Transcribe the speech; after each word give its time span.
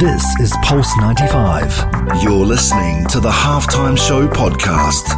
This 0.00 0.24
is 0.40 0.56
Pulse 0.62 0.96
95. 0.96 2.22
You're 2.22 2.32
listening 2.32 3.06
to 3.08 3.20
the 3.20 3.28
Halftime 3.28 3.98
Show 3.98 4.26
podcast. 4.28 5.14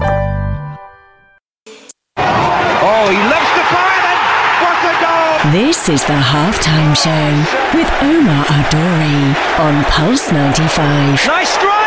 Oh, 2.16 3.06
he 3.06 3.18
loves 3.30 3.52
the 3.54 3.64
fire 3.70 4.02
and 4.10 4.20
what 4.58 4.82
a 4.82 4.94
goal! 4.98 5.52
This 5.52 5.88
is 5.88 6.02
the 6.02 6.18
halftime 6.18 6.96
show 6.98 7.78
with 7.78 7.88
Omar 8.02 8.44
Adori 8.46 9.36
on 9.60 9.84
Pulse 9.84 10.32
95. 10.32 11.28
Nice 11.28 11.50
strike! 11.50 11.81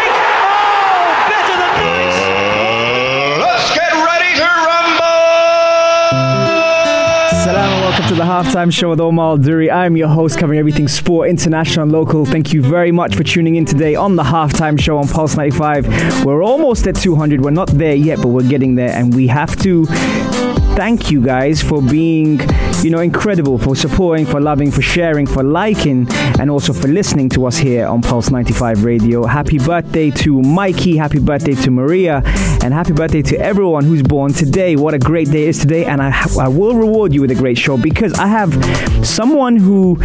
Welcome 7.95 8.09
to 8.09 8.15
the 8.15 8.29
halftime 8.29 8.73
show 8.73 8.89
with 8.89 8.99
Omar 8.99 9.37
Duri. 9.37 9.71
I'm 9.71 9.95
your 9.95 10.09
host 10.09 10.37
covering 10.37 10.59
everything 10.59 10.85
sport, 10.85 11.29
international 11.29 11.83
and 11.83 11.93
local. 11.93 12.25
Thank 12.25 12.51
you 12.51 12.61
very 12.61 12.91
much 12.91 13.15
for 13.15 13.23
tuning 13.23 13.55
in 13.55 13.63
today 13.63 13.95
on 13.95 14.17
the 14.17 14.23
halftime 14.23 14.77
show 14.77 14.97
on 14.97 15.07
Pulse 15.07 15.37
95. 15.37 16.25
We're 16.25 16.43
almost 16.43 16.85
at 16.87 16.97
200. 16.97 17.41
We're 17.41 17.51
not 17.51 17.69
there 17.69 17.95
yet, 17.95 18.17
but 18.17 18.29
we're 18.29 18.49
getting 18.49 18.75
there, 18.75 18.89
and 18.89 19.15
we 19.15 19.27
have 19.27 19.55
to 19.61 19.85
thank 20.75 21.09
you 21.09 21.21
guys 21.21 21.61
for 21.61 21.81
being, 21.81 22.39
you 22.83 22.89
know, 22.89 22.99
incredible, 22.99 23.57
for 23.57 23.75
supporting, 23.75 24.25
for 24.25 24.39
loving, 24.39 24.71
for 24.71 24.81
sharing, 24.81 25.25
for 25.25 25.43
liking, 25.43 26.07
and 26.39 26.49
also 26.51 26.73
for 26.73 26.87
listening 26.87 27.29
to 27.29 27.45
us 27.45 27.57
here 27.57 27.85
on 27.87 28.01
Pulse 28.01 28.29
95 28.29 28.83
Radio. 28.83 29.25
Happy 29.25 29.57
birthday 29.57 30.11
to 30.11 30.41
Mikey, 30.41 30.97
happy 30.97 31.19
birthday 31.19 31.55
to 31.55 31.71
Maria, 31.71 32.21
and 32.63 32.73
happy 32.73 32.93
birthday 32.93 33.21
to 33.21 33.37
everyone 33.39 33.85
who's 33.85 34.03
born 34.03 34.33
today. 34.33 34.75
What 34.75 34.93
a 34.93 34.99
great 34.99 35.29
day 35.31 35.47
is 35.47 35.59
today, 35.59 35.85
and 35.85 36.01
I, 36.01 36.25
I 36.39 36.47
will 36.47 36.75
reward 36.75 37.13
you 37.13 37.21
with 37.21 37.31
a 37.31 37.35
great 37.35 37.57
show 37.57 37.77
because 37.77 38.13
I 38.13 38.27
have 38.27 38.53
someone 39.05 39.55
who 39.55 39.97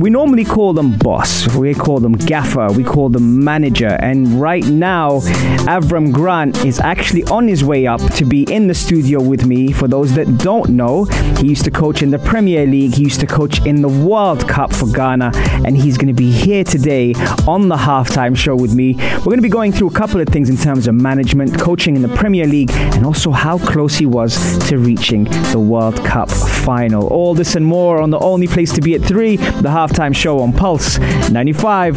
we 0.00 0.08
normally 0.08 0.44
call 0.44 0.72
them 0.72 0.96
boss, 0.96 1.54
we 1.54 1.74
call 1.74 2.00
them 2.00 2.12
gaffer, 2.12 2.68
we 2.72 2.82
call 2.82 3.10
them 3.10 3.44
manager, 3.44 3.98
and 4.00 4.40
right 4.40 4.64
now, 4.64 5.20
Avram 5.68 6.12
Grant 6.12 6.64
is 6.64 6.80
actually 6.80 7.24
on 7.24 7.46
his 7.46 7.62
way 7.62 7.86
up 7.86 8.00
to 8.14 8.24
be 8.24 8.44
in 8.50 8.66
the 8.66 8.74
studio 8.74 9.20
with 9.20 9.44
me. 9.44 9.72
For 9.72 9.88
those 9.88 10.14
that 10.14 10.38
don't 10.38 10.70
know, 10.70 11.04
he 11.38 11.48
used 11.48 11.64
to 11.64 11.70
coach 11.70 11.99
in 12.02 12.10
the 12.10 12.18
Premier 12.18 12.66
League, 12.66 12.94
he 12.94 13.02
used 13.04 13.20
to 13.20 13.26
coach 13.26 13.64
in 13.66 13.82
the 13.82 13.88
World 13.88 14.48
Cup 14.48 14.72
for 14.72 14.86
Ghana, 14.86 15.32
and 15.64 15.76
he's 15.76 15.96
going 15.98 16.08
to 16.08 16.14
be 16.14 16.30
here 16.30 16.64
today 16.64 17.14
on 17.46 17.68
the 17.68 17.76
halftime 17.76 18.36
show 18.36 18.56
with 18.56 18.74
me. 18.74 18.94
We're 18.94 19.24
going 19.24 19.38
to 19.38 19.42
be 19.42 19.48
going 19.48 19.72
through 19.72 19.88
a 19.88 19.92
couple 19.92 20.20
of 20.20 20.28
things 20.28 20.48
in 20.48 20.56
terms 20.56 20.86
of 20.86 20.94
management, 20.94 21.58
coaching 21.58 21.96
in 21.96 22.02
the 22.02 22.08
Premier 22.08 22.46
League, 22.46 22.70
and 22.70 23.04
also 23.04 23.30
how 23.30 23.58
close 23.58 23.96
he 23.96 24.06
was 24.06 24.58
to 24.68 24.78
reaching 24.78 25.24
the 25.52 25.58
World 25.60 25.96
Cup 26.04 26.30
final. 26.30 27.06
All 27.08 27.34
this 27.34 27.54
and 27.54 27.64
more 27.66 28.00
on 28.00 28.10
the 28.10 28.18
only 28.18 28.46
place 28.46 28.72
to 28.74 28.80
be 28.80 28.94
at 28.94 29.02
3, 29.02 29.36
the 29.36 29.68
halftime 29.68 30.14
show 30.14 30.40
on 30.40 30.52
Pulse 30.52 30.98
95. 31.30 31.96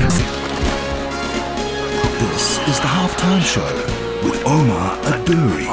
This 2.33 2.57
is 2.67 2.79
the 2.79 2.87
Halftime 2.87 3.41
Show 3.41 3.65
with 4.27 4.45
Omar 4.45 4.97
Aduri. 5.03 5.63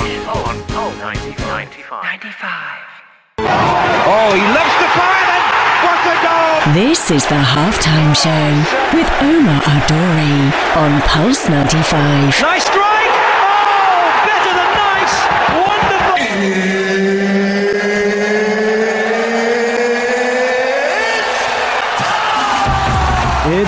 Oh, 4.12 4.34
he 4.34 4.42
loves 4.42 4.74
the 4.82 4.90
fire 4.98 5.26
and 5.38 5.46
what 5.86 6.02
a 6.02 6.16
goal! 6.18 6.74
This 6.74 7.12
is 7.12 7.22
the 7.26 7.38
halftime 7.38 8.10
show 8.10 8.50
with 8.92 9.06
Omar 9.22 9.62
Adori 9.62 10.50
on 10.74 11.00
Pulse 11.02 11.48
95. 11.48 12.42
Nice 12.42 12.64
strike! 12.64 13.14
Oh, 13.46 14.10
better 14.26 14.52
than 14.58 14.70
nice! 14.74 15.14
Wonderful! 15.62 16.79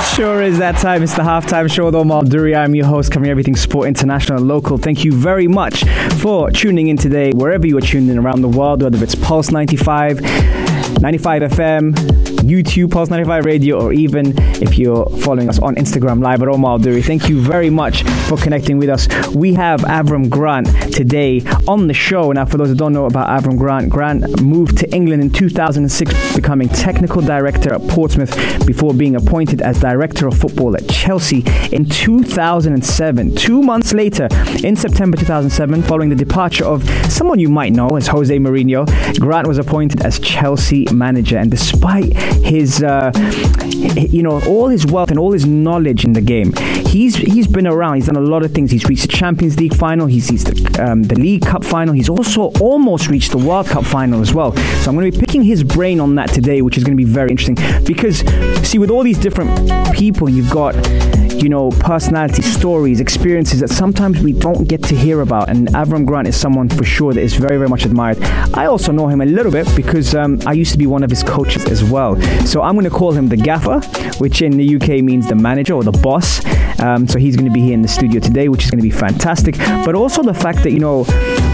Sure 0.03 0.43
is 0.43 0.59
that 0.59 0.77
time. 0.77 1.03
It's 1.03 1.15
the 1.15 1.23
halftime 1.23 1.71
show 1.71 1.87
with 1.87 1.95
Omar 1.95 2.25
Duri. 2.25 2.55
I'm 2.55 2.75
your 2.75 2.87
host, 2.87 3.13
covering 3.13 3.31
everything 3.31 3.57
sport, 3.57 3.89
international 3.89 4.39
and 4.39 4.49
local. 4.49 4.79
Thank 4.79 5.05
you 5.05 5.13
very 5.13 5.49
much 5.49 5.85
for 6.21 6.51
tuning 6.51 6.89
in 6.89 6.97
today, 6.97 7.33
wherever 7.33 7.67
you 7.67 7.79
are 7.79 7.83
tuned 7.83 8.11
in 8.11 8.19
around 8.19 8.43
the 8.43 8.49
world, 8.49 8.83
whether 8.83 9.03
it's 9.03 9.15
Pulse 9.15 9.51
95, 9.51 10.21
95 11.01 11.43
FM, 11.43 12.32
YouTube, 12.43 12.91
Pulse 12.91 13.11
95 13.11 13.45
Radio, 13.45 13.81
or 13.81 13.93
even 13.93 14.35
if 14.61 14.79
you're 14.79 15.07
following 15.21 15.49
us 15.49 15.59
on 15.61 15.75
Instagram 15.77 16.23
Live 16.23 16.43
at 16.43 16.49
Omar 16.49 16.79
Duri. 16.79 17.03
Thank 17.03 17.29
you 17.29 17.41
very 17.41 17.71
much 17.71 18.03
for 18.29 18.37
connecting 18.37 18.79
with 18.79 18.89
us. 18.89 19.09
We 19.29 19.55
have 19.55 19.81
Avram 19.83 20.29
Grant 20.29 20.69
today 20.93 21.43
on 21.69 21.87
the 21.87 21.95
show. 21.95 22.33
Now, 22.33 22.45
for 22.45 22.57
those 22.57 22.69
who 22.69 22.75
don't 22.75 22.93
know 22.93 23.07
about 23.07 23.29
Avram 23.29 23.57
Grant, 23.57 23.91
Grant 23.91 24.43
moved 24.43 24.79
to 24.79 24.95
England 24.95 25.23
in 25.23 25.31
2006, 25.31 26.37
becoming 26.37 26.69
technical 26.69 27.23
director 27.23 27.75
at 27.75 27.81
Portsmouth 27.89 28.67
before 28.67 28.93
being 28.93 29.17
appointed 29.17 29.63
as 29.63 29.81
director 29.81 30.27
of 30.27 30.37
football 30.37 30.75
at 30.77 30.89
Chelsea 30.89 31.45
in 31.73 31.85
2007. 31.85 33.35
Two 33.37 33.63
months 33.63 33.93
later, 33.93 34.29
in 34.65 34.77
September 34.77 35.17
2007, 35.17 35.83
following 35.83 36.09
the 36.09 36.17
departure 36.17 36.65
of 36.65 36.89
someone 37.11 37.39
you 37.39 37.49
might 37.49 37.73
know 37.73 37.89
as 37.97 38.07
Jose 38.09 38.37
Mourinho, 38.37 38.87
Grant 39.19 39.47
was 39.47 39.59
appointed 39.59 40.05
as 40.05 40.19
Chelsea 40.19 40.87
manager. 40.93 41.39
And 41.39 41.51
despite 41.51 42.13
his, 42.43 42.83
uh, 42.83 43.13
you 43.71 44.23
know, 44.23 44.41
all 44.47 44.69
his 44.69 44.87
wealth 44.87 45.11
and 45.11 45.19
all 45.19 45.33
his 45.33 45.47
knowledge 45.47 46.05
in 46.05 46.13
the 46.13 46.21
game, 46.21 46.53
he's 46.87 47.17
he's 47.17 47.47
been 47.47 47.67
around. 47.67 47.97
He's 47.97 48.07
done 48.07 48.17
a 48.17 48.21
lot 48.21 48.45
of 48.45 48.53
things. 48.53 48.71
He's 48.71 48.85
reached 48.87 49.03
the 49.03 49.17
Champions 49.17 49.59
League 49.59 49.75
final. 49.75 50.07
He's, 50.07 50.29
he's 50.29 50.45
the, 50.45 50.85
um, 50.85 51.03
the 51.05 51.17
League 51.17 51.43
Cup 51.43 51.65
final. 51.65 51.95
He's 51.95 52.09
also 52.09 52.51
almost 52.61 53.09
reached 53.09 53.33
the 53.33 53.39
World 53.39 53.67
Cup 53.67 53.85
final 53.85 54.21
as 54.21 54.33
well. 54.35 54.55
So 54.55 54.91
I'm 54.91 54.97
going 54.97 55.11
to 55.11 55.19
be 55.19 55.25
picking 55.25 55.43
his 55.43 55.65
brain 55.65 56.01
on 56.01 56.15
that 56.17 56.31
today, 56.31 56.63
which 56.63 56.77
is 56.77 56.85
going 56.85 56.97
to 56.97 57.05
be 57.05 57.11
very 57.11 57.31
interesting 57.31 57.57
because, 57.85 58.19
see, 58.69 58.79
with 58.79 58.91
all 58.91 59.03
these 59.03 59.19
different 59.19 59.51
people, 59.95 60.29
you've 60.29 60.51
got 60.51 60.75
you 61.43 61.49
know, 61.49 61.71
personality, 61.71 62.41
stories, 62.41 63.01
experiences 63.01 63.59
that 63.61 63.69
sometimes 63.69 64.21
we 64.21 64.33
don't 64.33 64.69
get 64.69 64.83
to 64.85 64.95
hear 64.95 65.23
about. 65.23 65.49
And 65.49 65.69
Avram 65.69 66.07
Grant 66.07 66.29
is 66.29 66.37
someone 66.37 66.69
for 66.69 66.85
sure 66.85 67.13
that 67.13 67.21
is 67.21 67.35
very, 67.35 67.57
very 67.57 67.69
much 67.69 67.85
admired. 67.85 68.23
I 68.55 68.67
also 68.67 68.93
know 68.93 69.09
him 69.09 69.21
a 69.21 69.27
little 69.27 69.51
bit 69.51 69.69
because 69.75 70.15
um, 70.15 70.41
I 70.47 70.53
used 70.53 70.71
to 70.73 70.79
be 70.79 70.87
one 70.87 71.03
of 71.03 71.11
his 71.11 71.25
coaches 71.25 71.65
as 71.67 71.83
well. 71.83 72.15
So 72.47 72.63
I'm 72.63 72.75
going 72.75 72.85
to 72.85 72.91
call 72.91 73.13
him 73.13 73.29
the 73.29 73.37
gaffer, 73.37 73.81
which 74.19 74.43
in 74.43 74.57
the 74.57 74.77
UK 74.77 75.03
means 75.03 75.29
the 75.29 75.35
manager 75.35 75.75
or 75.75 75.83
the 75.83 75.93
boss. 75.93 76.41
Um, 76.81 77.07
so 77.07 77.19
he's 77.19 77.37
going 77.37 77.47
to 77.47 77.53
be 77.53 77.61
here 77.61 77.75
in 77.75 77.83
the 77.83 77.89
studio 77.89 78.21
today, 78.21 78.49
which 78.49 78.65
is 78.65 78.71
going 78.71 78.81
to 78.81 78.83
be 78.83 78.91
fantastic. 78.91 79.57
But 79.59 79.95
also 79.95 80.23
the 80.23 80.35
fact 80.35 80.63
that, 80.65 80.73
you 80.73 80.81
know, 80.81 81.05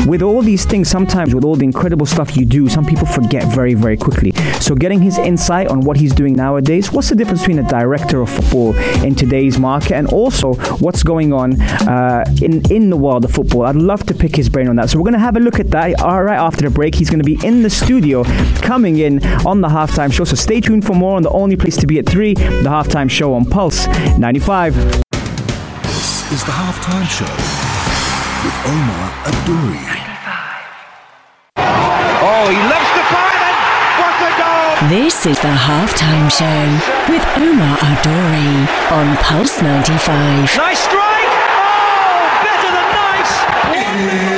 with 0.08 0.22
all 0.22 0.42
these 0.42 0.64
things, 0.64 0.88
sometimes 0.88 1.34
with 1.34 1.44
all 1.44 1.54
the 1.54 1.64
incredible 1.64 2.06
stuff 2.06 2.36
you 2.36 2.46
do, 2.46 2.68
some 2.68 2.84
people 2.84 3.06
forget 3.06 3.44
very, 3.54 3.74
very 3.74 3.96
quickly. 3.96 4.32
So 4.60 4.74
getting 4.74 5.02
his 5.02 5.18
insight 5.18 5.68
on 5.68 5.82
what 5.82 5.96
he's 5.98 6.14
doing 6.14 6.34
nowadays, 6.34 6.90
what's 6.90 7.10
the 7.10 7.14
difference 7.14 7.40
between 7.40 7.58
a 7.58 7.68
director 7.68 8.20
of 8.22 8.30
football 8.30 8.74
in 9.04 9.14
today's 9.14 9.58
market 9.58 9.92
and 9.92 10.06
also 10.08 10.54
what's 10.78 11.02
going 11.02 11.32
on 11.32 11.60
uh, 11.60 12.24
in, 12.40 12.62
in 12.72 12.90
the 12.90 12.96
world 12.96 13.24
of 13.24 13.32
football? 13.32 13.66
I'd 13.66 13.76
love 13.76 14.06
to 14.06 14.14
pick 14.14 14.34
his 14.34 14.48
brain 14.48 14.68
on 14.68 14.76
that. 14.76 14.90
So 14.90 14.98
we're 14.98 15.04
going 15.04 15.12
to 15.12 15.18
have 15.18 15.36
a 15.36 15.40
look 15.40 15.60
at 15.60 15.70
that 15.70 16.00
all 16.00 16.22
right 16.22 16.38
after 16.38 16.62
the 16.62 16.70
break. 16.70 16.94
He's 16.94 17.10
going 17.10 17.22
to 17.22 17.24
be 17.24 17.38
in 17.46 17.62
the 17.62 17.70
studio 17.70 18.24
coming 18.62 18.98
in 18.98 19.24
on 19.46 19.60
the 19.60 19.68
halftime 19.68 20.12
show. 20.12 20.24
So 20.24 20.36
stay 20.36 20.60
tuned 20.60 20.86
for 20.86 20.94
more 20.94 21.16
on 21.16 21.22
the 21.22 21.30
only 21.30 21.56
place 21.56 21.76
to 21.76 21.86
be 21.86 21.98
at 21.98 22.06
3, 22.06 22.34
the 22.34 22.68
halftime 22.68 23.10
show 23.10 23.34
on 23.34 23.44
Pulse 23.44 23.86
95. 24.18 24.74
This 24.74 26.32
is 26.32 26.44
the 26.44 26.52
Halftime 26.52 27.06
Show 27.06 27.97
with 28.44 28.56
Omar 28.66 29.06
Aduri. 29.26 29.82
Oh, 32.20 32.46
he 32.50 32.60
loves 32.70 32.92
the 32.94 33.04
fire 33.10 33.42
and 33.48 33.58
what 33.98 34.14
a 34.22 34.32
goal! 34.38 34.88
This 34.88 35.26
is 35.26 35.38
the 35.40 35.54
halftime 35.66 36.30
show 36.30 36.62
with 37.10 37.24
Omar 37.36 37.76
Adouri 37.78 38.68
on 38.92 39.16
Pulse 39.18 39.60
95. 39.62 40.56
Nice 40.56 40.78
strike! 40.78 41.32
Oh, 41.58 42.30
better 42.44 42.70
than 42.76 42.88
nice! 44.32 44.37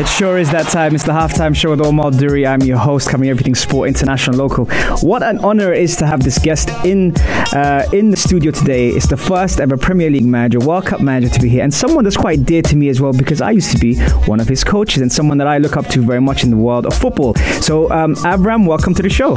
It 0.00 0.08
sure 0.08 0.38
is 0.38 0.50
that 0.52 0.66
time. 0.68 0.94
It's 0.94 1.04
the 1.04 1.12
halftime 1.12 1.54
show 1.54 1.72
with 1.72 1.82
Omar 1.82 2.10
Duri. 2.12 2.46
I'm 2.46 2.62
your 2.62 2.78
host, 2.78 3.10
covering 3.10 3.28
everything 3.28 3.54
sport, 3.54 3.86
international, 3.86 4.34
local. 4.34 4.64
What 5.02 5.22
an 5.22 5.36
honor 5.40 5.74
it 5.74 5.82
is 5.82 5.94
to 5.96 6.06
have 6.06 6.22
this 6.22 6.38
guest 6.38 6.70
in 6.86 7.14
uh, 7.52 7.86
in 7.92 8.10
the 8.10 8.16
studio 8.16 8.50
today. 8.50 8.88
It's 8.88 9.08
the 9.08 9.18
first 9.18 9.60
ever 9.60 9.76
Premier 9.76 10.08
League 10.08 10.24
manager, 10.24 10.58
World 10.58 10.86
Cup 10.86 11.02
manager 11.02 11.28
to 11.34 11.38
be 11.38 11.50
here, 11.50 11.62
and 11.62 11.74
someone 11.74 12.04
that's 12.04 12.16
quite 12.16 12.46
dear 12.46 12.62
to 12.62 12.76
me 12.76 12.88
as 12.88 12.98
well 12.98 13.12
because 13.12 13.42
I 13.42 13.50
used 13.50 13.72
to 13.72 13.78
be 13.78 13.98
one 14.24 14.40
of 14.40 14.48
his 14.48 14.64
coaches 14.64 15.02
and 15.02 15.12
someone 15.12 15.36
that 15.36 15.46
I 15.46 15.58
look 15.58 15.76
up 15.76 15.86
to 15.88 16.00
very 16.00 16.22
much 16.22 16.44
in 16.44 16.50
the 16.50 16.56
world 16.56 16.86
of 16.86 16.94
football. 16.94 17.34
So, 17.60 17.90
um, 17.90 18.14
Avram, 18.24 18.66
welcome 18.66 18.94
to 18.94 19.02
the 19.02 19.10
show. 19.10 19.36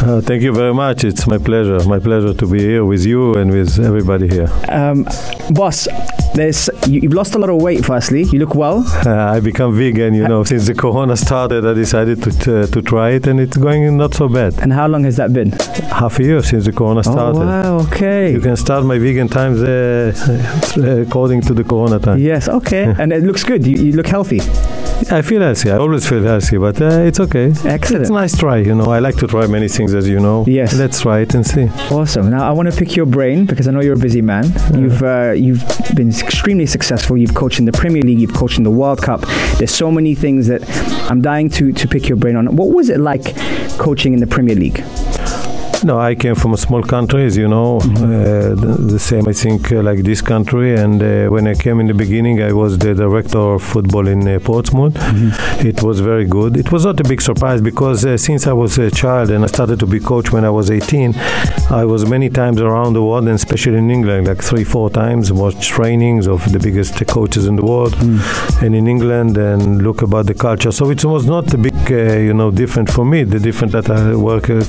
Uh, 0.00 0.20
thank 0.20 0.42
you 0.42 0.52
very 0.52 0.74
much. 0.74 1.02
It's 1.02 1.26
my 1.26 1.38
pleasure. 1.38 1.82
My 1.88 1.98
pleasure 1.98 2.34
to 2.34 2.46
be 2.46 2.60
here 2.60 2.84
with 2.84 3.06
you 3.06 3.32
and 3.36 3.50
with 3.50 3.78
everybody 3.80 4.28
here. 4.28 4.48
Um, 4.68 5.08
boss, 5.50 5.88
there's 6.34 6.70
you, 6.86 7.00
you've 7.00 7.14
lost 7.14 7.34
a 7.34 7.38
lot 7.38 7.50
of 7.50 7.60
weight. 7.62 7.84
Firstly, 7.84 8.22
you 8.24 8.38
look 8.38 8.54
well. 8.54 8.84
Uh, 9.06 9.36
I 9.36 9.40
become 9.40 9.76
vegan, 9.76 10.14
you 10.14 10.26
know, 10.26 10.44
since 10.44 10.66
the 10.66 10.74
corona 10.74 11.16
started. 11.16 11.66
I 11.66 11.74
decided 11.74 12.22
to 12.22 12.30
uh, 12.30 12.66
to 12.66 12.82
try 12.82 13.10
it, 13.10 13.26
and 13.26 13.40
it's 13.40 13.56
going 13.56 13.96
not 13.96 14.14
so 14.14 14.28
bad. 14.28 14.58
And 14.60 14.72
how 14.72 14.86
long 14.88 15.04
has 15.04 15.16
that 15.16 15.32
been? 15.32 15.50
Half 15.90 16.18
a 16.18 16.24
year 16.24 16.42
since 16.42 16.64
the 16.64 16.72
corona 16.72 17.02
started. 17.02 17.40
Oh 17.40 17.46
wow, 17.46 17.78
okay. 17.86 18.32
You 18.32 18.40
can 18.40 18.56
start 18.56 18.84
my 18.84 18.98
vegan 18.98 19.28
times 19.28 19.62
uh, 19.62 20.12
according 21.06 21.42
to 21.42 21.54
the 21.54 21.64
corona 21.64 21.98
time. 21.98 22.18
Yes, 22.18 22.48
okay. 22.48 22.94
and 22.98 23.12
it 23.12 23.22
looks 23.22 23.44
good. 23.44 23.66
You, 23.66 23.76
you 23.76 23.92
look 23.92 24.06
healthy. 24.06 24.40
I 25.10 25.22
feel 25.22 25.40
healthy. 25.40 25.70
I 25.70 25.78
always 25.78 26.06
feel 26.08 26.22
healthy, 26.22 26.58
but 26.58 26.80
uh, 26.82 27.00
it's 27.08 27.20
okay. 27.20 27.52
Excellent. 27.64 28.02
It's 28.02 28.10
a 28.10 28.12
nice 28.12 28.36
try. 28.36 28.58
You 28.58 28.74
know, 28.74 28.90
I 28.90 28.98
like 28.98 29.16
to 29.16 29.26
try 29.26 29.46
many 29.46 29.68
things, 29.68 29.94
as 29.94 30.08
you 30.08 30.20
know. 30.20 30.44
Yes. 30.46 30.74
Let's 30.74 31.00
try 31.00 31.20
it 31.20 31.34
and 31.34 31.46
see. 31.46 31.68
Awesome. 31.90 32.30
Now 32.30 32.46
I 32.48 32.52
want 32.52 32.70
to 32.70 32.76
pick 32.76 32.94
your 32.96 33.06
brain 33.06 33.46
because 33.46 33.68
I 33.68 33.70
know 33.70 33.80
you're 33.80 33.94
a 33.94 33.98
busy 33.98 34.20
man. 34.20 34.44
You've 34.74 35.02
uh, 35.02 35.32
you've 35.36 35.64
been 35.94 36.10
extremely 36.10 36.66
successful. 36.66 37.16
You've 37.16 37.34
coached 37.34 37.58
in 37.58 37.64
the 37.64 37.72
Premier 37.72 38.02
League. 38.02 38.20
You've 38.20 38.34
coached 38.34 38.58
in 38.58 38.64
the 38.64 38.70
World 38.70 39.00
Cup. 39.00 39.22
There's 39.58 39.74
so 39.74 39.90
many 39.90 40.14
things 40.14 40.46
that 40.48 40.62
I'm 41.10 41.22
dying 41.22 41.48
to 41.50 41.72
to 41.72 41.88
pick 41.88 42.08
your 42.08 42.16
brain 42.16 42.36
on. 42.36 42.56
What 42.56 42.70
was 42.74 42.90
it 42.90 43.00
like 43.00 43.36
coaching 43.78 44.12
in 44.12 44.20
the 44.20 44.26
Premier 44.26 44.56
League? 44.56 44.82
No, 45.84 45.98
I 45.98 46.14
came 46.14 46.34
from 46.34 46.52
a 46.54 46.56
small 46.56 46.82
country, 46.82 47.24
as 47.24 47.36
you 47.36 47.48
know, 47.48 47.78
Mm-hmm. 47.78 48.04
uh, 48.04 48.54
the, 48.62 48.82
the 48.94 48.98
same, 48.98 49.28
I 49.28 49.32
think, 49.32 49.70
uh, 49.72 49.82
like 49.82 50.02
this 50.02 50.20
country. 50.20 50.74
And 50.74 51.02
uh, 51.02 51.28
when 51.28 51.46
I 51.46 51.54
came 51.54 51.78
in 51.80 51.86
the 51.86 51.94
beginning, 51.94 52.42
I 52.42 52.52
was 52.52 52.78
the 52.78 52.94
director 52.94 53.38
of 53.38 53.62
football 53.62 54.06
in 54.08 54.26
uh, 54.26 54.38
Portsmouth. 54.40 54.94
Mm-hmm. 54.94 55.66
It 55.66 55.82
was 55.82 56.00
very 56.00 56.24
good. 56.24 56.56
It 56.56 56.72
was 56.72 56.84
not 56.84 56.98
a 57.00 57.04
big 57.04 57.20
surprise 57.20 57.60
because 57.60 58.04
uh, 58.04 58.16
since 58.16 58.46
I 58.46 58.52
was 58.52 58.78
a 58.78 58.90
child 58.90 59.30
and 59.30 59.44
I 59.44 59.46
started 59.48 59.78
to 59.80 59.86
be 59.86 60.00
coach 60.00 60.32
when 60.32 60.44
I 60.44 60.50
was 60.50 60.70
18, 60.70 61.14
I 61.70 61.84
was 61.84 62.04
many 62.08 62.28
times 62.30 62.60
around 62.60 62.94
the 62.94 63.02
world, 63.02 63.24
and 63.26 63.34
especially 63.34 63.78
in 63.78 63.90
England, 63.90 64.26
like 64.26 64.42
three, 64.42 64.64
four 64.64 64.90
times, 64.90 65.32
watched 65.32 65.62
trainings 65.62 66.26
of 66.26 66.50
the 66.52 66.58
biggest 66.58 66.94
coaches 67.06 67.46
in 67.46 67.56
the 67.56 67.64
world, 67.64 67.94
and 68.62 68.74
in 68.74 68.86
England, 68.88 69.36
and 69.36 69.82
look 69.82 70.02
about 70.02 70.26
the 70.26 70.34
culture. 70.34 70.72
So 70.72 70.90
it 70.90 71.04
was 71.04 71.26
not 71.26 71.52
a 71.54 71.58
big, 71.58 71.74
uh, 71.92 72.16
you 72.28 72.34
know, 72.34 72.50
different 72.50 72.90
for 72.90 73.04
me. 73.04 73.24
The 73.24 73.38
different 73.38 73.72
that 73.72 73.90
I 73.90 74.14
work 74.16 74.48
at, 74.50 74.68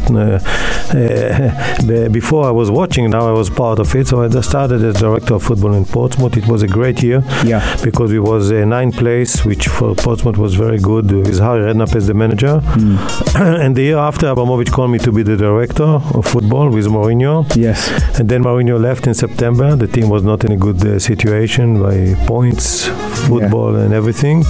uh, 2.05 2.09
before 2.09 2.45
I 2.45 2.51
was 2.51 2.69
watching, 2.69 3.09
now 3.09 3.27
I 3.27 3.31
was 3.31 3.49
part 3.49 3.79
of 3.79 3.93
it. 3.95 4.07
So 4.07 4.21
I 4.23 4.27
just 4.27 4.49
started 4.49 4.83
as 4.83 4.95
director 4.95 5.35
of 5.35 5.43
football 5.43 5.73
in 5.73 5.85
Portsmouth. 5.85 6.35
It 6.37 6.47
was 6.47 6.61
a 6.63 6.67
great 6.67 7.01
year 7.03 7.23
Yeah. 7.45 7.61
because 7.83 8.11
it 8.11 8.19
was 8.19 8.49
a 8.51 8.65
ninth 8.65 8.97
place, 8.97 9.45
which 9.45 9.67
for 9.67 9.95
Portsmouth 9.95 10.37
was 10.37 10.55
very 10.55 10.79
good. 10.79 11.11
With 11.11 11.39
Harry 11.39 11.61
Redknapp 11.63 11.95
as 11.95 12.07
the 12.07 12.13
manager, 12.13 12.61
and 13.35 13.75
the 13.75 13.81
year 13.83 13.97
after, 13.97 14.27
Abramovich 14.27 14.71
called 14.71 14.91
me 14.91 14.99
to 14.99 15.11
be 15.11 15.23
the 15.23 15.37
director 15.37 15.83
of 15.83 16.25
football 16.25 16.69
with 16.69 16.85
Mourinho. 16.87 17.45
Yes. 17.55 17.79
And 18.19 18.27
then 18.29 18.43
Mourinho 18.43 18.79
left 18.79 19.07
in 19.07 19.13
September. 19.13 19.75
The 19.75 19.87
team 19.87 20.09
was 20.09 20.23
not 20.23 20.43
in 20.43 20.51
a 20.51 20.57
good 20.57 20.85
uh, 20.85 20.99
situation 20.99 21.81
by 21.81 22.15
points, 22.27 22.87
football, 23.27 23.75
and 23.75 23.93
everything. 23.93 24.43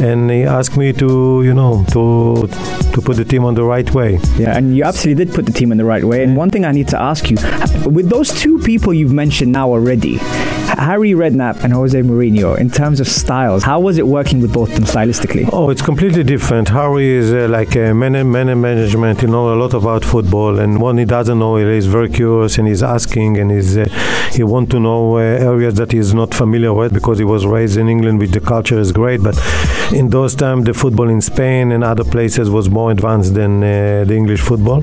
And 0.00 0.30
he 0.30 0.44
asked 0.44 0.76
me 0.76 0.92
to, 0.92 1.42
you 1.42 1.54
know, 1.54 1.84
to 1.90 2.46
to 2.92 3.02
put 3.02 3.16
the 3.16 3.24
team 3.24 3.44
on 3.44 3.54
the 3.54 3.64
right 3.64 3.92
way. 3.92 4.18
Yeah, 4.36 4.56
and 4.56 4.76
you 4.76 4.84
absolutely 4.84 5.24
did 5.24 5.34
put 5.34 5.46
the 5.46 5.52
team 5.52 5.72
in 5.72 5.78
the 5.78 5.84
right 5.84 6.04
way. 6.04 6.22
And 6.22 6.36
one 6.36 6.50
thing 6.50 6.64
I 6.64 6.72
need 6.72 6.88
to 6.88 7.00
ask 7.00 7.30
you, 7.30 7.36
with 7.84 8.08
those 8.08 8.30
two 8.40 8.58
people 8.60 8.94
you've 8.94 9.12
mentioned 9.12 9.52
now 9.52 9.68
already, 9.70 10.18
Harry 10.78 11.10
Redknapp 11.10 11.64
and 11.64 11.72
Jose 11.72 12.00
Mourinho, 12.00 12.56
in 12.56 12.70
terms 12.70 13.00
of 13.00 13.08
styles, 13.08 13.64
how 13.64 13.80
was 13.80 13.98
it 13.98 14.06
working 14.06 14.40
with 14.40 14.52
both 14.52 14.68
of 14.70 14.76
them 14.76 14.84
stylistically? 14.84 15.48
Oh, 15.52 15.70
it's 15.70 15.82
completely 15.82 16.22
different. 16.22 16.68
Harry 16.68 17.08
is 17.08 17.32
uh, 17.32 17.48
like 17.48 17.74
a 17.74 17.92
man, 17.92 18.12
man 18.30 18.60
management. 18.60 19.20
He 19.20 19.26
knows 19.26 19.56
a 19.56 19.58
lot 19.58 19.74
about 19.74 20.04
football, 20.04 20.60
and 20.60 20.80
when 20.80 20.96
he 20.96 21.04
doesn't 21.04 21.38
know, 21.38 21.56
he 21.56 21.64
is 21.64 21.86
very 21.86 22.08
curious 22.08 22.58
and 22.58 22.68
he's 22.68 22.82
asking, 22.82 23.38
and 23.38 23.50
he's 23.50 23.76
uh, 23.76 23.86
he 24.32 24.44
want 24.44 24.70
to 24.70 24.78
know 24.78 25.16
uh, 25.16 25.20
areas 25.20 25.74
that 25.74 25.90
he's 25.90 26.14
not 26.14 26.32
familiar 26.32 26.72
with 26.72 26.94
because 26.94 27.18
he 27.18 27.24
was 27.24 27.44
raised 27.44 27.76
in 27.76 27.88
England, 27.88 28.20
which 28.20 28.30
the 28.30 28.40
culture 28.40 28.78
is 28.78 28.92
great. 28.92 29.20
But 29.20 29.36
in 29.92 30.10
those 30.10 30.36
times, 30.36 30.64
the 30.66 30.74
football 30.74 31.08
in 31.08 31.20
Spain 31.20 31.72
and 31.72 31.82
other 31.82 32.04
places 32.04 32.50
was 32.50 32.70
more 32.70 32.92
advanced 32.92 33.34
than 33.34 33.64
uh, 33.64 34.04
the 34.04 34.14
English 34.14 34.42
football, 34.42 34.82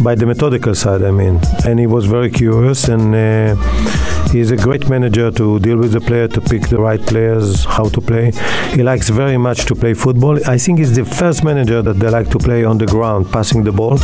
by 0.00 0.14
the 0.14 0.26
methodical 0.26 0.76
side, 0.76 1.02
I 1.02 1.10
mean. 1.10 1.40
And 1.66 1.80
he 1.80 1.88
was 1.88 2.06
very 2.06 2.30
curious 2.30 2.88
and. 2.88 3.14
Uh, 3.14 4.04
He's 4.34 4.50
a 4.50 4.56
great 4.56 4.88
manager 4.88 5.23
to 5.30 5.58
deal 5.60 5.78
with 5.78 5.92
the 5.92 6.00
player, 6.00 6.28
to 6.28 6.40
pick 6.40 6.68
the 6.68 6.78
right 6.78 7.00
players, 7.00 7.64
how 7.64 7.88
to 7.88 8.00
play. 8.00 8.32
He 8.74 8.82
likes 8.82 9.08
very 9.08 9.36
much 9.36 9.64
to 9.66 9.74
play 9.74 9.94
football. 9.94 10.38
I 10.46 10.58
think 10.58 10.78
he's 10.78 10.94
the 10.94 11.04
first 11.04 11.44
manager 11.44 11.82
that 11.82 11.98
they 12.00 12.08
like 12.08 12.30
to 12.30 12.38
play 12.38 12.64
on 12.64 12.78
the 12.78 12.86
ground, 12.86 13.30
passing 13.30 13.64
the 13.64 13.72
ball. 13.72 13.98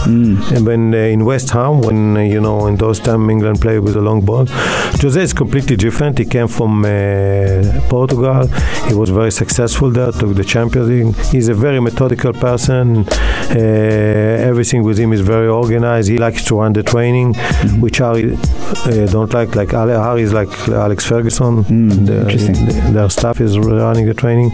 And 0.54 0.66
when 0.66 0.94
uh, 0.94 0.98
in 0.98 1.24
West 1.24 1.50
Ham, 1.50 1.80
when 1.80 2.16
uh, 2.16 2.20
you 2.20 2.40
know 2.40 2.66
in 2.66 2.76
those 2.76 2.98
times 3.00 3.30
England 3.30 3.60
played 3.60 3.80
with 3.80 3.96
a 3.96 4.00
long 4.00 4.24
ball, 4.24 4.46
Jose 4.46 5.22
is 5.22 5.32
completely 5.32 5.76
different. 5.76 6.18
He 6.18 6.24
came 6.24 6.48
from 6.48 6.84
uh, 6.84 7.80
Portugal. 7.88 8.46
He 8.88 8.94
was 8.94 9.10
very 9.10 9.32
successful 9.32 9.90
there, 9.90 10.12
took 10.12 10.34
the 10.34 10.44
Champions 10.44 10.88
League. 10.88 11.14
He's 11.32 11.48
a 11.48 11.54
very 11.54 11.80
methodical 11.80 12.32
person. 12.32 13.04
Uh, 13.50 14.50
everything 14.50 14.82
with 14.82 14.98
him 14.98 15.12
is 15.12 15.20
very 15.20 15.48
organized. 15.48 16.08
He 16.08 16.18
likes 16.18 16.44
to 16.46 16.56
run 16.60 16.72
the 16.72 16.82
training, 16.82 17.34
which 17.80 17.98
Harry 17.98 18.34
uh, 18.34 19.06
don't 19.06 19.32
like. 19.34 19.54
Like 19.54 19.70
Harry 19.70 20.22
is 20.22 20.32
like 20.32 20.52
Alex 20.68 21.04
Ferguson. 21.10 21.64
Hmm, 21.64 21.88
the- 22.06 22.20
interesting. 22.20 22.54
the- 22.66 22.92
their 22.92 23.10
staff 23.10 23.40
is 23.40 23.58
running 23.58 24.06
the 24.06 24.14
training. 24.14 24.50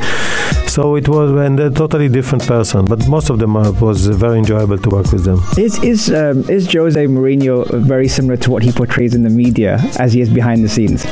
So 0.76 0.94
it 0.96 1.08
was, 1.08 1.30
and 1.30 1.58
a 1.58 1.70
totally 1.70 2.06
different 2.10 2.46
person. 2.46 2.84
But 2.84 3.08
most 3.08 3.30
of 3.30 3.38
them 3.38 3.56
uh, 3.56 3.72
was 3.80 4.08
very 4.08 4.38
enjoyable 4.40 4.76
to 4.76 4.90
work 4.90 5.10
with 5.10 5.24
them. 5.24 5.40
Is 5.56 5.82
is 5.82 6.10
um, 6.10 6.44
is 6.50 6.70
Jose 6.70 7.02
Mourinho 7.06 7.64
very 7.92 8.08
similar 8.08 8.36
to 8.44 8.50
what 8.50 8.62
he 8.62 8.72
portrays 8.72 9.14
in 9.14 9.22
the 9.22 9.30
media 9.30 9.80
as 9.98 10.12
he 10.12 10.20
is 10.20 10.28
behind 10.28 10.62
the 10.62 10.68
scenes? 10.68 11.06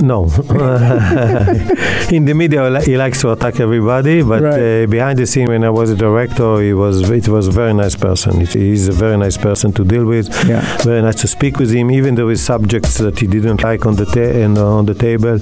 No. 0.00 0.24
in 2.16 2.24
the 2.24 2.32
media, 2.34 2.80
he 2.82 2.96
likes 2.96 3.20
to 3.22 3.32
attack 3.32 3.58
everybody, 3.60 4.22
but 4.22 4.42
Right. 4.42 4.84
uh, 4.84 4.86
behind 4.86 5.18
the 5.18 5.26
scene, 5.26 5.48
when 5.48 5.64
I 5.64 5.70
was 5.70 5.90
a 5.90 5.96
director, 5.96 6.60
he 6.60 6.72
was 6.72 7.10
it 7.10 7.28
was 7.28 7.48
a 7.48 7.50
very 7.50 7.74
nice 7.74 7.96
person. 7.96 8.32
He's 8.46 8.88
a 8.88 8.92
very 8.92 9.16
nice 9.16 9.36
person 9.36 9.72
to 9.72 9.84
deal 9.84 10.04
with. 10.04 10.28
Yeah. 10.46 10.60
Very 10.84 11.02
nice 11.02 11.16
to 11.22 11.26
speak 11.28 11.58
with 11.58 11.70
him, 11.72 11.90
even 11.90 12.14
though 12.14 12.26
with 12.28 12.40
subjects 12.40 12.98
that 12.98 13.18
he 13.18 13.26
didn't 13.26 13.62
like 13.64 13.86
on 13.86 13.96
the 13.96 14.04
ta- 14.04 14.34
and 14.44 14.56
on 14.58 14.86
the 14.86 14.94
table, 14.94 15.38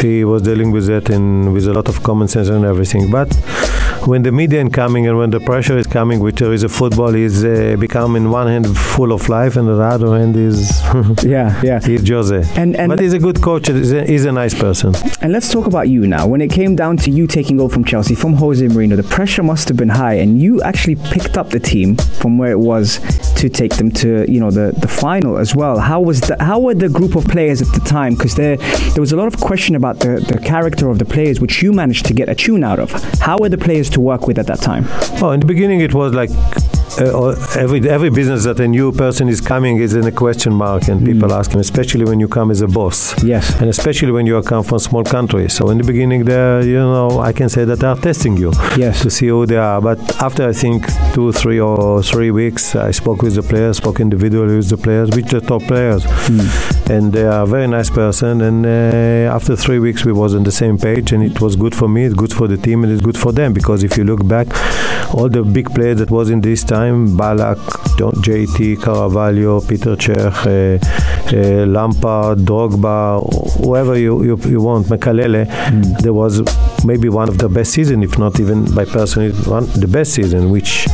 he 0.00 0.24
was 0.24 0.42
dealing 0.42 0.72
with 0.72 0.86
that 0.86 1.08
and 1.10 1.52
with 1.52 1.66
a 1.68 1.72
lot 1.72 1.88
of 1.88 2.02
common 2.02 2.26
sense 2.28 2.48
and 2.48 2.64
everything. 2.64 3.01
But 3.10 3.28
when 4.06 4.22
the 4.22 4.32
media 4.32 4.64
is 4.64 4.72
coming 4.72 5.06
and 5.06 5.16
when 5.18 5.30
the 5.30 5.40
pressure 5.40 5.78
is 5.78 5.86
coming, 5.86 6.20
which 6.20 6.36
there 6.36 6.52
is 6.52 6.62
a 6.62 6.68
football, 6.68 7.14
is 7.14 7.44
uh, 7.44 7.76
becoming 7.78 8.30
one 8.30 8.46
hand 8.46 8.76
full 8.76 9.12
of 9.12 9.28
life 9.28 9.56
and 9.56 9.68
the 9.68 9.80
other 9.80 10.18
hand 10.18 10.36
is 10.36 10.80
Yeah, 11.22 11.60
yeah. 11.62 11.80
he's 11.80 12.08
Jose. 12.08 12.44
And 12.56 12.76
and 12.76 12.90
but 12.90 12.98
he's 13.00 13.12
a 13.12 13.18
good 13.18 13.40
coach. 13.40 13.68
He's 13.68 13.92
a, 13.92 14.04
he's 14.04 14.24
a 14.24 14.32
nice 14.32 14.54
person. 14.54 14.94
And 15.20 15.32
let's 15.32 15.50
talk 15.50 15.66
about 15.66 15.88
you 15.88 16.06
now. 16.06 16.26
When 16.26 16.40
it 16.40 16.50
came 16.50 16.74
down 16.76 16.96
to 16.98 17.10
you 17.10 17.26
taking 17.26 17.60
over 17.60 17.72
from 17.72 17.84
Chelsea, 17.84 18.14
from 18.14 18.34
Jose 18.34 18.64
Mourinho, 18.66 18.96
the 18.96 19.02
pressure 19.02 19.42
must 19.42 19.68
have 19.68 19.76
been 19.76 19.88
high, 19.88 20.14
and 20.14 20.40
you 20.40 20.60
actually 20.62 20.96
picked 20.96 21.36
up 21.36 21.50
the 21.50 21.60
team 21.60 21.96
from 21.96 22.38
where 22.38 22.50
it 22.50 22.58
was 22.58 22.98
to 23.36 23.48
take 23.48 23.76
them 23.76 23.90
to, 23.90 24.30
you 24.30 24.40
know, 24.40 24.50
the, 24.50 24.72
the 24.78 24.88
final 24.88 25.38
as 25.38 25.54
well. 25.54 25.78
How 25.78 26.00
was 26.00 26.20
the, 26.22 26.36
how 26.40 26.58
were 26.60 26.74
the 26.74 26.88
group 26.88 27.14
of 27.16 27.24
players 27.26 27.62
at 27.62 27.68
the 27.68 27.80
time? 27.80 28.14
Because 28.14 28.34
there 28.34 28.56
there 28.56 29.00
was 29.00 29.12
a 29.12 29.16
lot 29.16 29.26
of 29.26 29.40
question 29.40 29.74
about 29.76 30.00
the, 30.00 30.20
the 30.20 30.38
character 30.38 30.88
of 30.88 30.98
the 30.98 31.04
players, 31.04 31.40
which 31.40 31.62
you 31.62 31.72
managed 31.72 32.06
to 32.06 32.14
get 32.14 32.28
a 32.28 32.34
tune 32.34 32.64
out 32.64 32.78
of. 32.78 32.90
How 33.20 33.38
were 33.38 33.48
the 33.48 33.58
players 33.58 33.90
to 33.92 34.00
work 34.00 34.26
with 34.26 34.38
at 34.38 34.46
that 34.46 34.60
time? 34.60 34.84
Oh, 35.22 35.30
in 35.30 35.40
the 35.40 35.46
beginning, 35.46 35.80
it 35.80 35.94
was 35.94 36.12
like 36.12 36.30
uh, 36.98 37.34
every 37.58 37.88
every 37.88 38.10
business 38.10 38.44
that 38.44 38.60
a 38.60 38.68
new 38.68 38.92
person 38.92 39.28
is 39.28 39.40
coming 39.40 39.78
is 39.78 39.94
in 39.94 40.04
a 40.06 40.12
question 40.12 40.52
mark, 40.52 40.88
and 40.88 41.04
people 41.04 41.32
ask 41.32 41.50
him, 41.52 41.60
especially 41.60 42.04
when 42.04 42.20
you 42.20 42.28
come 42.28 42.50
as 42.50 42.60
a 42.60 42.68
boss. 42.68 43.22
Yes. 43.24 43.60
And 43.60 43.68
especially 43.70 44.12
when 44.12 44.26
you 44.26 44.40
come 44.42 44.62
from 44.64 44.78
small 44.78 45.04
country. 45.04 45.48
So 45.48 45.70
in 45.70 45.78
the 45.78 45.84
beginning, 45.84 46.24
there, 46.24 46.62
you 46.64 46.74
know, 46.78 47.20
I 47.20 47.32
can 47.32 47.48
say 47.48 47.64
that 47.64 47.78
they 47.80 47.86
are 47.86 47.96
testing 47.96 48.36
you 48.36 48.52
Yes. 48.76 49.02
to 49.02 49.10
see 49.10 49.28
who 49.28 49.46
they 49.46 49.56
are. 49.56 49.80
But 49.80 49.98
after 50.22 50.48
I 50.48 50.52
think 50.52 50.84
two, 51.14 51.32
three, 51.32 51.60
or 51.60 52.02
three 52.02 52.30
weeks, 52.30 52.74
I 52.74 52.90
spoke 52.92 53.22
with 53.22 53.34
the 53.34 53.42
players, 53.42 53.76
spoke 53.78 54.00
individually 54.00 54.56
with 54.56 54.68
the 54.68 54.76
players, 54.76 55.10
with 55.10 55.28
the 55.28 55.40
top 55.40 55.62
players, 55.62 56.04
and 56.90 57.12
they 57.12 57.24
are 57.24 57.42
a 57.42 57.46
very 57.46 57.66
nice 57.68 57.90
person. 57.90 58.40
And 58.40 58.66
uh, 58.66 59.34
after 59.36 59.56
three 59.56 59.78
weeks, 59.78 60.04
we 60.04 60.12
was 60.12 60.34
on 60.34 60.42
the 60.44 60.52
same 60.52 60.78
page, 60.78 61.12
and 61.12 61.22
it 61.22 61.40
was 61.40 61.56
good 61.56 61.74
for 61.74 61.88
me, 61.88 62.04
it's 62.04 62.14
good 62.14 62.32
for 62.32 62.48
the 62.48 62.56
team, 62.56 62.84
and 62.84 62.92
it's 62.92 63.02
good 63.02 63.16
for 63.18 63.32
them 63.32 63.52
because 63.52 63.82
if 63.84 63.96
you 63.96 64.04
look 64.04 64.26
back, 64.26 64.46
all 65.14 65.28
the 65.28 65.42
big 65.42 65.72
players 65.74 65.98
that 65.98 66.10
was 66.10 66.30
in 66.30 66.40
this 66.40 66.64
time, 66.64 67.16
Ballack, 67.16 67.58
JT, 67.96 68.82
Carvalho, 68.82 69.60
Peter 69.60 69.96
Cech, 69.96 70.46
uh, 70.46 71.36
uh, 71.36 71.66
Lampard, 71.66 72.38
Drogba, 72.38 73.20
whoever 73.64 73.98
you, 73.98 74.22
you, 74.24 74.36
you 74.48 74.60
want, 74.60 74.86
Makelele, 74.86 75.46
there 76.00 76.14
was 76.14 76.42
maybe 76.84 77.08
one 77.08 77.28
of 77.28 77.38
the 77.38 77.48
best 77.48 77.72
season, 77.72 78.02
if 78.02 78.18
not 78.18 78.40
even 78.40 78.72
by 78.74 78.84
personally 78.84 79.32
one 79.46 79.66
the 79.80 79.88
best 79.88 80.14
season, 80.14 80.50
which 80.50 80.86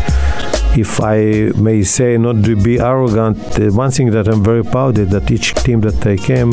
if 0.76 1.00
I 1.00 1.50
may 1.60 1.82
say, 1.82 2.16
not 2.18 2.44
to 2.44 2.54
be 2.54 2.78
arrogant, 2.78 3.38
uh, 3.58 3.70
one 3.70 3.90
thing 3.90 4.10
that 4.10 4.28
I'm 4.28 4.44
very 4.44 4.62
proud 4.62 4.98
is 4.98 5.08
that 5.10 5.30
each 5.30 5.54
team 5.54 5.80
that 5.80 6.06
I 6.06 6.16
came, 6.16 6.50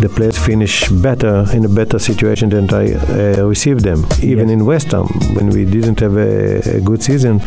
the 0.00 0.10
players 0.14 0.31
finish 0.44 0.88
better 0.90 1.44
in 1.52 1.64
a 1.64 1.68
better 1.68 1.98
situation 1.98 2.50
than 2.50 2.68
I 2.72 2.94
uh, 2.94 3.44
received 3.46 3.80
them. 3.84 4.04
Even 4.22 4.48
Yes. 4.48 4.54
in 4.58 4.64
West 4.66 4.92
Ham, 4.92 5.06
when 5.36 5.48
we 5.50 5.64
didn't 5.64 6.00
have 6.00 6.16
a, 6.16 6.78
a 6.78 6.80
good 6.80 7.02
season, 7.02 7.40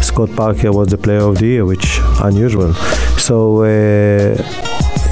Scott 0.00 0.30
Parker 0.36 0.72
was 0.72 0.88
the 0.88 0.98
player 0.98 1.20
of 1.30 1.36
the 1.38 1.46
year, 1.46 1.64
which 1.64 2.00
unusual. 2.22 2.72
So. 3.18 3.62
Uh, 3.64 4.36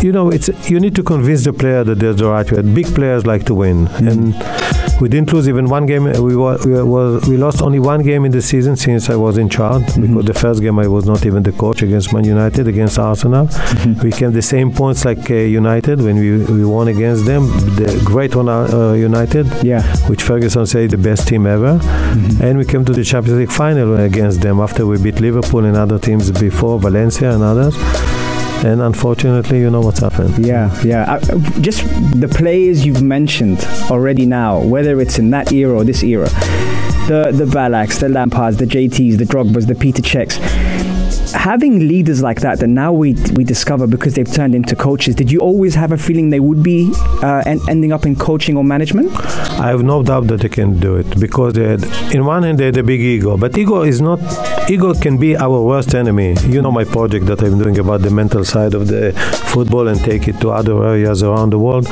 you 0.03 0.13
know, 0.13 0.29
it's 0.31 0.49
you 0.71 0.79
need 0.79 0.95
to 0.95 1.03
convince 1.03 1.45
the 1.45 1.55
player 1.55 1.83
that 1.83 1.99
there's 1.99 2.17
the 2.17 2.27
right 2.27 2.51
way. 2.53 2.61
Big 2.61 2.87
players 2.95 3.25
like 3.25 3.47
to 3.47 3.55
win, 3.55 3.89
and 4.11 4.35
We 5.01 5.09
didn't 5.11 5.33
lose 5.33 5.47
even 5.49 5.67
one 5.69 5.85
game. 5.87 6.05
We 6.05 6.37
were, 6.37 6.57
we, 6.65 6.83
were, 6.83 7.21
we 7.29 7.37
lost 7.37 7.61
only 7.63 7.79
one 7.79 8.03
game 8.03 8.25
in 8.25 8.33
the 8.33 8.41
season 8.41 8.77
since 8.77 9.11
I 9.11 9.17
was 9.17 9.37
in 9.37 9.49
charge. 9.49 9.83
Mm-hmm. 9.83 10.07
Because 10.07 10.25
the 10.25 10.35
first 10.35 10.63
game 10.63 10.79
I 10.79 10.89
was 10.89 11.05
not 11.07 11.27
even 11.27 11.43
the 11.43 11.53
coach 11.53 11.83
against 11.83 12.13
Man 12.15 12.25
United 12.25 12.67
against 12.67 12.99
Arsenal. 12.99 13.47
Mm-hmm. 13.47 14.01
We 14.03 14.11
came 14.11 14.33
the 14.33 14.43
same 14.43 14.73
points 14.73 15.05
like 15.05 15.31
uh, 15.31 15.35
United 15.35 16.01
when 16.01 16.17
we, 16.17 16.39
we 16.45 16.65
won 16.65 16.89
against 16.89 17.27
them. 17.27 17.47
The 17.77 18.01
great 18.05 18.35
one 18.35 18.49
uh, 18.49 18.93
United, 18.93 19.47
Yeah. 19.63 19.83
which 20.09 20.23
Ferguson 20.23 20.65
said 20.67 20.91
the 20.91 20.99
best 20.99 21.29
team 21.29 21.47
ever. 21.47 21.79
Mm-hmm. 21.79 22.43
And 22.43 22.59
we 22.59 22.65
came 22.65 22.85
to 22.87 22.93
the 22.93 23.05
Champions 23.05 23.39
League 23.39 23.53
final 23.53 23.97
against 24.01 24.41
them 24.41 24.61
after 24.61 24.87
we 24.87 24.97
beat 25.03 25.21
Liverpool 25.21 25.65
and 25.65 25.77
other 25.77 25.99
teams 25.99 26.31
before 26.31 26.81
Valencia 26.81 27.33
and 27.35 27.43
others. 27.43 27.75
And 28.65 28.81
unfortunately, 28.81 29.61
you 29.61 29.71
know 29.71 29.81
what's 29.81 30.01
happened. 30.01 30.45
Yeah, 30.45 30.75
yeah. 30.83 31.15
Uh, 31.15 31.39
just 31.61 31.85
the 32.19 32.29
players 32.29 32.85
you've 32.85 33.03
mentioned 33.03 33.59
already 33.91 34.27
now, 34.27 34.61
whether 34.61 35.01
it's 35.01 35.19
in 35.19 35.31
that 35.31 35.53
era 35.53 35.75
or 35.75 35.85
this 35.85 36.03
era, 36.03 36.29
the 37.07 37.31
the 37.33 37.47
Ballacks, 37.47 37.99
the 38.01 38.09
Lampards, 38.09 38.59
the 38.59 38.65
JTs, 38.65 39.19
the 39.19 39.25
Drogbas, 39.25 39.67
the 39.67 39.75
Peter 39.75 40.03
Cechs. 40.03 40.39
Having 41.35 41.87
leaders 41.87 42.23
like 42.23 42.41
that 42.41 42.59
that 42.61 42.67
now 42.69 42.93
we 42.93 43.15
we 43.35 43.45
discover 43.45 43.87
because 43.87 44.15
they've 44.15 44.33
turned 44.33 44.55
into 44.55 44.75
coaches. 44.75 45.15
Did 45.15 45.31
you 45.31 45.41
always 45.41 45.75
have 45.75 45.93
a 45.93 45.99
feeling 45.99 46.31
they 46.31 46.41
would 46.41 46.63
be 46.63 46.91
uh, 47.23 47.43
en- 47.47 47.61
ending 47.69 47.93
up 47.93 48.07
in 48.07 48.17
coaching 48.17 48.57
or 48.57 48.65
management? 48.65 49.13
I 49.61 49.69
have 49.69 49.83
no 49.83 50.03
doubt 50.03 50.27
that 50.29 50.41
they 50.41 50.49
can 50.49 50.79
do 50.81 50.97
it 50.97 51.19
because 51.21 51.55
they 51.55 51.65
had, 51.65 51.85
in 52.15 52.25
one 52.25 52.43
hand 52.43 52.59
they 52.59 52.67
had 52.67 52.77
a 52.77 52.83
big 52.83 53.01
ego, 53.01 53.37
but 53.37 53.57
ego 53.57 53.83
is 53.83 54.01
not. 54.01 54.21
Ego 54.69 54.95
can 54.95 55.17
be 55.19 55.37
our 55.37 55.63
worst 55.63 55.95
enemy. 55.95 56.35
You 56.49 56.61
know 56.63 56.73
my 56.73 56.85
project 56.85 57.27
that 57.27 57.41
I'm 57.43 57.59
doing 57.63 57.79
about 57.79 58.03
the 58.03 58.11
mental 58.11 58.45
side 58.45 58.75
of 58.75 58.89
the 58.89 59.13
football 59.53 59.87
and 59.89 60.01
take 60.01 60.27
it 60.29 60.41
to 60.41 60.51
other 60.51 60.83
areas 60.85 61.23
around 61.23 61.51
the 61.51 61.59
world. 61.59 61.87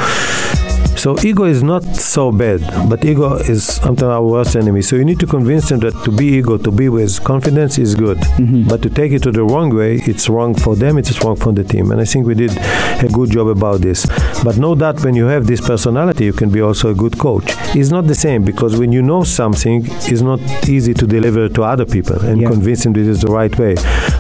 So 1.05 1.15
ego 1.23 1.45
is 1.45 1.63
not 1.63 1.85
so 1.85 2.33
bad, 2.33 2.63
but 2.89 3.05
ego 3.05 3.35
is 3.35 3.63
sometimes 3.63 4.05
our 4.05 4.23
worst 4.23 4.57
enemy. 4.57 4.81
So 4.81 4.97
you 4.97 5.05
need 5.05 5.21
to 5.21 5.27
convince 5.27 5.69
them 5.69 5.81
that 5.81 5.93
to 6.05 6.11
be 6.11 6.29
ego, 6.39 6.57
to 6.57 6.71
be 6.71 6.89
with 6.89 7.23
confidence 7.23 7.77
is 7.77 7.95
good, 7.95 8.17
mm-hmm. 8.17 8.67
but 8.67 8.81
to 8.81 8.89
take 8.89 9.13
it 9.13 9.23
to 9.25 9.31
the 9.31 9.45
wrong 9.45 9.69
way, 9.77 9.97
it's 10.07 10.31
wrong 10.31 10.55
for 10.55 10.75
them, 10.75 10.97
it's 10.97 11.23
wrong 11.23 11.37
for 11.37 11.53
the 11.53 11.63
team. 11.63 11.91
And 11.91 12.01
I 12.01 12.07
think 12.07 12.27
we 12.27 12.35
did 12.35 12.53
a 12.57 13.09
good 13.13 13.31
job 13.31 13.49
about 13.49 13.83
this. 13.83 14.07
But 14.43 14.57
know 14.57 14.75
that 14.77 15.05
when 15.05 15.15
you 15.15 15.27
have 15.27 15.47
this 15.47 15.61
personality, 15.61 16.25
you 16.25 16.33
can 16.33 16.49
be 16.49 16.63
also 16.63 16.89
a 16.89 16.95
good 16.95 17.19
coach. 17.19 17.53
It's 17.77 17.91
not 17.91 18.07
the 18.07 18.15
same 18.15 18.43
because 18.43 18.79
when 18.79 18.91
you 18.91 19.03
know 19.03 19.25
something, 19.25 19.85
it's 20.11 20.23
not 20.23 20.41
easy 20.67 20.95
to 20.95 21.07
deliver 21.07 21.51
to 21.51 21.65
other 21.65 21.85
people 21.85 22.19
and 22.21 22.41
Yeah. 22.41 22.49
convince 22.49 22.85
them 22.85 22.95
this 22.95 23.09
is 23.09 23.21
the 23.21 23.31
right 23.31 23.55
way. 23.59 23.75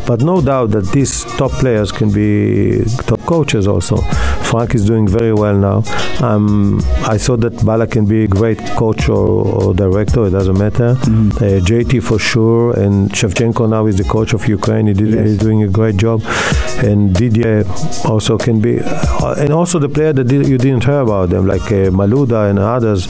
But 0.06 0.20
no 0.22 0.40
doubt 0.42 0.70
that 0.72 0.84
these 0.92 1.24
top 1.36 1.50
players 1.52 1.90
can 1.90 2.10
be 2.12 2.84
top 3.06 3.20
coaches 3.20 3.66
also. 3.66 3.96
Frank 4.50 4.74
is 4.74 4.84
doing 4.86 5.08
very 5.08 5.32
well 5.32 5.56
now. 5.56 5.82
Um, 6.22 6.80
I 7.06 7.16
thought 7.18 7.40
that 7.40 7.64
Bala 7.64 7.86
can 7.86 8.04
be 8.06 8.24
a 8.24 8.28
great 8.28 8.58
coach 8.76 9.08
or, 9.08 9.46
or 9.62 9.74
director, 9.74 10.26
it 10.26 10.30
doesn't 10.30 10.58
matter. 10.58 10.90
Uh, 10.90 11.60
JT 11.68 12.02
for 12.02 12.18
sure, 12.18 12.78
and 12.78 13.10
Shevchenko 13.10 13.68
now 13.68 13.86
is 13.86 13.96
the 13.96 14.04
coach 14.04 14.34
of 14.34 14.46
Ukraine. 14.46 14.86
He 14.86 14.92
did, 14.94 15.08
Yes. 15.08 15.26
he's 15.26 15.38
doing 15.38 15.62
a 15.62 15.68
great 15.68 15.96
job. 15.96 16.22
And 16.78 17.14
Didier 17.14 17.64
also 18.04 18.36
can 18.38 18.60
be, 18.60 18.80
uh, 18.80 19.34
and 19.38 19.52
also 19.52 19.78
the 19.78 19.88
player 19.88 20.12
that 20.12 20.24
did, 20.24 20.46
you 20.46 20.58
didn't 20.58 20.84
hear 20.84 21.00
about 21.00 21.30
them, 21.30 21.46
like 21.46 21.62
uh, 21.72 21.90
Malouda 21.90 22.50
and 22.50 22.58
others. 22.58 23.06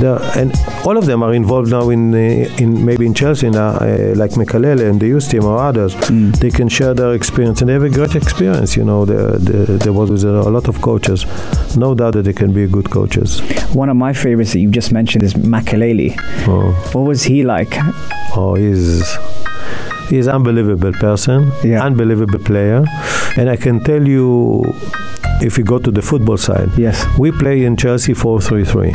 They're- 0.00 0.20
and 0.36 0.52
all 0.84 0.96
of 0.96 1.06
them 1.06 1.22
are 1.22 1.34
involved 1.34 1.70
now 1.70 1.90
in, 1.90 2.14
uh, 2.14 2.18
in 2.62 2.84
maybe 2.84 3.06
in 3.06 3.14
Chelsea, 3.14 3.50
now, 3.50 3.70
uh, 3.80 4.12
like 4.16 4.32
Makelele 4.32 4.88
and 4.88 5.00
the 5.00 5.08
youth 5.08 5.28
team 5.28 5.44
or 5.44 5.58
others. 5.58 5.94
They 6.40 6.50
can 6.50 6.68
share 6.68 6.94
their 6.94 7.14
experience, 7.14 7.60
and 7.60 7.68
they 7.68 7.72
have 7.74 7.82
a 7.82 7.90
great 7.90 8.14
experience. 8.14 8.76
You 8.76 8.84
know, 8.84 9.04
the, 9.04 9.38
the, 9.38 9.78
there 9.78 9.92
was 9.92 10.10
with 10.10 10.24
a 10.24 10.50
lot 10.50 10.68
of 10.68 10.80
coaches. 10.82 11.24
No 11.76 11.94
doubt 11.94 12.12
that 12.14 12.22
they 12.22 12.32
can 12.32 12.52
be 12.52 12.66
good 12.66 12.90
coaches. 12.90 13.40
One 13.74 13.88
of 13.88 13.96
my 13.96 14.12
favorites 14.12 14.52
that 14.52 14.60
you 14.60 14.70
just 14.70 14.92
mentioned 14.92 15.22
is 15.24 15.34
Makelele. 15.34 16.14
Oh, 16.46 16.72
What 16.92 17.02
was 17.06 17.22
he 17.24 17.42
like? 17.44 17.74
oh 18.36 18.54
he's 18.54 19.02
he's 20.10 20.28
unbelievable 20.28 20.92
person, 20.92 21.50
Yeah. 21.64 21.82
unbelievable 21.84 22.38
player, 22.38 22.84
and 23.36 23.48
I 23.50 23.56
can 23.56 23.80
tell 23.82 24.06
you, 24.06 24.62
if 25.40 25.56
we 25.56 25.62
go 25.62 25.78
to 25.78 25.90
the 25.90 26.02
football 26.02 26.36
side, 26.36 26.70
Yes. 26.76 27.04
we 27.18 27.30
play 27.32 27.64
in 27.64 27.76
Chelsea 27.76 28.12
4-3-3. 28.14 28.92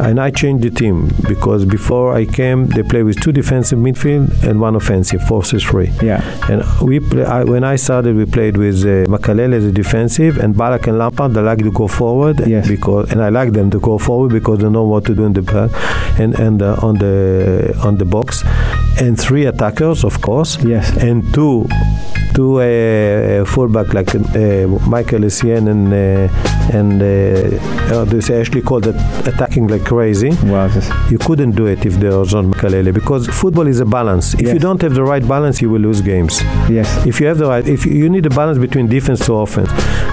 And 0.00 0.20
I 0.20 0.30
changed 0.30 0.64
the 0.64 0.70
team 0.70 1.10
because 1.28 1.64
before 1.64 2.14
I 2.14 2.24
came, 2.24 2.66
they 2.68 2.82
play 2.82 3.02
with 3.02 3.20
two 3.20 3.32
defensive 3.32 3.78
midfield 3.78 4.42
and 4.48 4.60
one 4.60 4.76
offensive, 4.76 5.20
4-3-3. 5.22 6.02
Yeah. 6.02 6.20
And 6.50 6.62
we 6.86 7.00
play, 7.00 7.24
I, 7.24 7.44
when 7.44 7.64
I 7.64 7.76
started, 7.76 8.16
we 8.16 8.24
played 8.26 8.56
with 8.56 8.76
uh, 8.82 9.06
Makelele 9.10 9.54
as 9.54 9.64
a 9.64 9.72
defensive 9.72 10.38
and 10.38 10.54
Ballack 10.54 10.86
and 10.86 10.98
Lampard. 10.98 11.34
They 11.34 11.40
like 11.42 11.58
to 11.58 11.72
go 11.72 11.88
forward 11.88 12.40
Yes. 12.46 12.68
because, 12.68 13.10
and 13.12 13.22
I 13.22 13.28
like 13.30 13.52
them 13.52 13.70
to 13.70 13.80
go 13.80 13.98
forward 13.98 14.30
because 14.32 14.58
they 14.60 14.68
know 14.70 14.84
what 14.84 15.04
to 15.06 15.14
do 15.14 15.24
in 15.24 15.32
the 15.32 15.42
back 15.42 15.70
and 16.18 16.34
and 16.38 16.62
uh, 16.62 16.76
on 16.82 16.96
the 16.98 17.78
on 17.84 17.96
the 17.98 18.04
box. 18.04 18.42
And 19.00 19.18
three 19.20 19.44
attackers, 19.46 20.04
of 20.04 20.20
course. 20.22 20.56
Yes. 20.64 20.90
And 20.96 21.22
two 21.34 21.66
two 22.36 22.60
uh, 22.60 23.44
fullback 23.46 23.88
like 23.94 24.14
uh, 24.14 24.66
Michael 24.94 25.22
Essien 25.30 25.64
and 25.74 25.84
uh, 25.92 26.76
and 26.78 27.00
uh, 27.00 27.94
uh, 27.94 28.04
this 28.04 28.28
actually 28.30 28.60
called 28.62 28.86
it 28.86 28.96
attacking 29.26 29.66
like 29.68 29.84
crazy. 29.86 30.30
Wow. 30.44 30.68
You 31.10 31.18
couldn't 31.18 31.52
do 31.60 31.66
it 31.66 31.86
if 31.86 31.94
there 31.94 32.18
was 32.18 32.34
not 32.34 32.44
Makelele 32.44 32.92
because 32.92 33.26
football 33.28 33.66
is 33.66 33.80
a 33.80 33.86
balance. 33.86 34.34
If 34.34 34.42
Yes. 34.42 34.54
you 34.54 34.58
don't 34.66 34.82
have 34.82 34.94
the 34.94 35.04
right 35.12 35.26
balance, 35.26 35.62
you 35.62 35.70
will 35.70 35.80
lose 35.88 36.00
games. 36.02 36.34
Yes. 36.68 36.88
If 37.06 37.20
you 37.20 37.26
have 37.28 37.38
the 37.38 37.46
right, 37.46 37.66
if 37.66 37.86
you, 37.86 38.08
need 38.10 38.26
a 38.26 38.30
balance 38.30 38.58
between 38.58 38.86
defense 38.88 39.24
to 39.26 39.32
offense. 39.34 39.70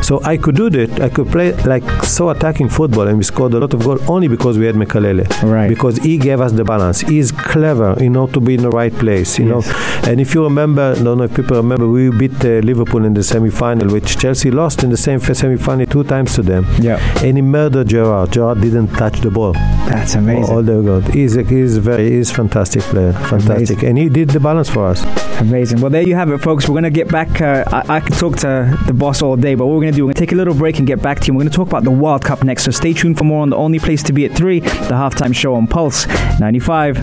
So 0.07 0.21
I 0.23 0.37
could 0.37 0.55
do 0.55 0.69
that. 0.69 1.01
I 1.01 1.09
could 1.09 1.27
play 1.31 1.53
like 1.73 1.83
so 2.03 2.29
attacking 2.29 2.69
football, 2.69 3.07
and 3.07 3.17
we 3.17 3.23
scored 3.23 3.53
a 3.53 3.59
lot 3.59 3.73
of 3.73 3.83
goals 3.83 4.01
only 4.09 4.27
because 4.27 4.57
we 4.57 4.65
had 4.65 4.75
Makelele. 4.75 5.25
Right. 5.43 5.67
Because 5.67 5.97
he 5.97 6.17
gave 6.17 6.39
us 6.41 6.51
the 6.53 6.63
balance. 6.63 7.01
He's 7.01 7.31
clever, 7.31 7.95
you 7.99 8.09
know, 8.09 8.27
to 8.27 8.39
be 8.39 8.53
in 8.55 8.61
the 8.61 8.69
right 8.69 8.93
place. 8.93 9.37
You 9.39 9.45
Yes. 9.47 9.67
know, 9.67 10.09
and 10.11 10.21
if 10.21 10.33
you 10.35 10.43
remember, 10.43 10.93
I 10.97 11.03
don't 11.03 11.17
know 11.17 11.23
if 11.23 11.33
people 11.35 11.57
remember, 11.57 11.87
we 11.87 12.09
beat 12.17 12.33
uh, 12.45 12.59
Liverpool 12.65 13.05
in 13.05 13.13
the 13.13 13.23
semi-final, 13.23 13.91
which 13.91 14.17
Chelsea 14.17 14.51
lost 14.51 14.83
in 14.83 14.89
the 14.89 14.97
same 14.97 15.19
semi-final 15.19 15.85
two 15.85 16.03
times 16.03 16.35
to 16.35 16.41
them. 16.41 16.65
Yeah. 16.79 16.97
And 17.23 17.37
he 17.37 17.41
murdered 17.41 17.87
Gerrard. 17.87 18.31
Gerrard 18.31 18.61
didn't 18.61 18.87
touch 18.89 19.19
the 19.21 19.31
ball. 19.31 19.53
That's 19.53 20.15
amazing. 20.15 20.53
All 20.53 20.63
the 20.63 20.81
good. 20.81 21.13
He's 21.13 21.35
a, 21.35 21.43
he's 21.43 21.77
very 21.77 22.09
he's 22.11 22.31
fantastic 22.31 22.81
player, 22.83 23.13
fantastic, 23.13 23.77
Amazing. 23.79 23.85
and 23.85 23.97
he 23.97 24.09
did 24.09 24.29
the 24.29 24.39
balance 24.39 24.69
for 24.69 24.87
us. 24.87 25.03
Amazing. 25.41 25.81
Well, 25.81 25.89
there 25.89 26.03
you 26.07 26.15
have 26.15 26.29
it, 26.29 26.39
folks. 26.39 26.67
We're 26.67 26.73
going 26.73 26.83
to 26.83 26.89
get 26.89 27.09
back. 27.09 27.41
Uh, 27.41 27.63
I, 27.67 27.97
I 27.97 27.99
could 27.99 28.15
talk 28.17 28.37
to 28.37 28.77
the 28.85 28.93
boss 28.93 29.21
all 29.21 29.35
day, 29.35 29.55
but 29.55 29.65
what 29.65 29.73
we're 29.75 29.81
going 29.81 29.93
to 29.93 29.97
do, 29.97 30.03
we're 30.05 30.13
going 30.13 30.15
to 30.15 30.19
take 30.19 30.31
a 30.31 30.35
little 30.35 30.53
break 30.53 30.77
and 30.77 30.87
get 30.87 31.01
back 31.01 31.19
to 31.21 31.27
you. 31.27 31.33
We're 31.33 31.41
going 31.41 31.51
to 31.51 31.55
talk 31.55 31.67
about 31.67 31.83
the 31.83 31.91
World 31.91 32.23
Cup 32.23 32.43
next. 32.43 32.63
So 32.63 32.71
stay 32.71 32.93
tuned 32.93 33.17
for 33.17 33.23
more 33.23 33.41
on 33.41 33.49
the 33.49 33.57
only 33.57 33.79
place 33.79 34.03
to 34.03 34.13
be 34.13 34.25
at 34.25 34.35
3, 34.35 34.59
the 34.59 34.67
halftime 34.93 35.35
show 35.35 35.55
on 35.55 35.67
Pulse 35.67 36.07
95. 36.39 37.01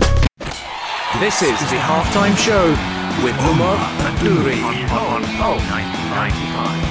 This 1.18 1.42
is 1.42 1.58
the 1.70 1.76
halftime 1.76 2.36
show 2.36 2.99
with 3.22 3.36
Umar 3.40 3.76
Nouri 4.24 4.62
on 4.90 5.22
Pulse 5.36 5.62
95. 5.68 6.90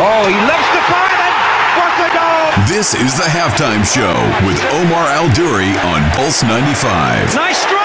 Oh, 0.00 0.24
he 0.28 0.36
loves 0.44 0.68
to 0.74 0.80
fire 0.84 1.16
and 1.24 1.36
what 1.78 1.96
a 2.04 2.08
goal! 2.12 2.66
This 2.68 2.94
is 2.94 3.16
the 3.16 3.24
halftime 3.24 3.84
show 3.84 4.12
with 4.46 4.60
Omar 4.72 5.08
Al 5.08 5.32
Duri 5.32 5.72
on 5.78 6.10
Pulse 6.12 6.42
95. 6.42 7.34
Nice 7.34 7.58
strike! 7.58 7.77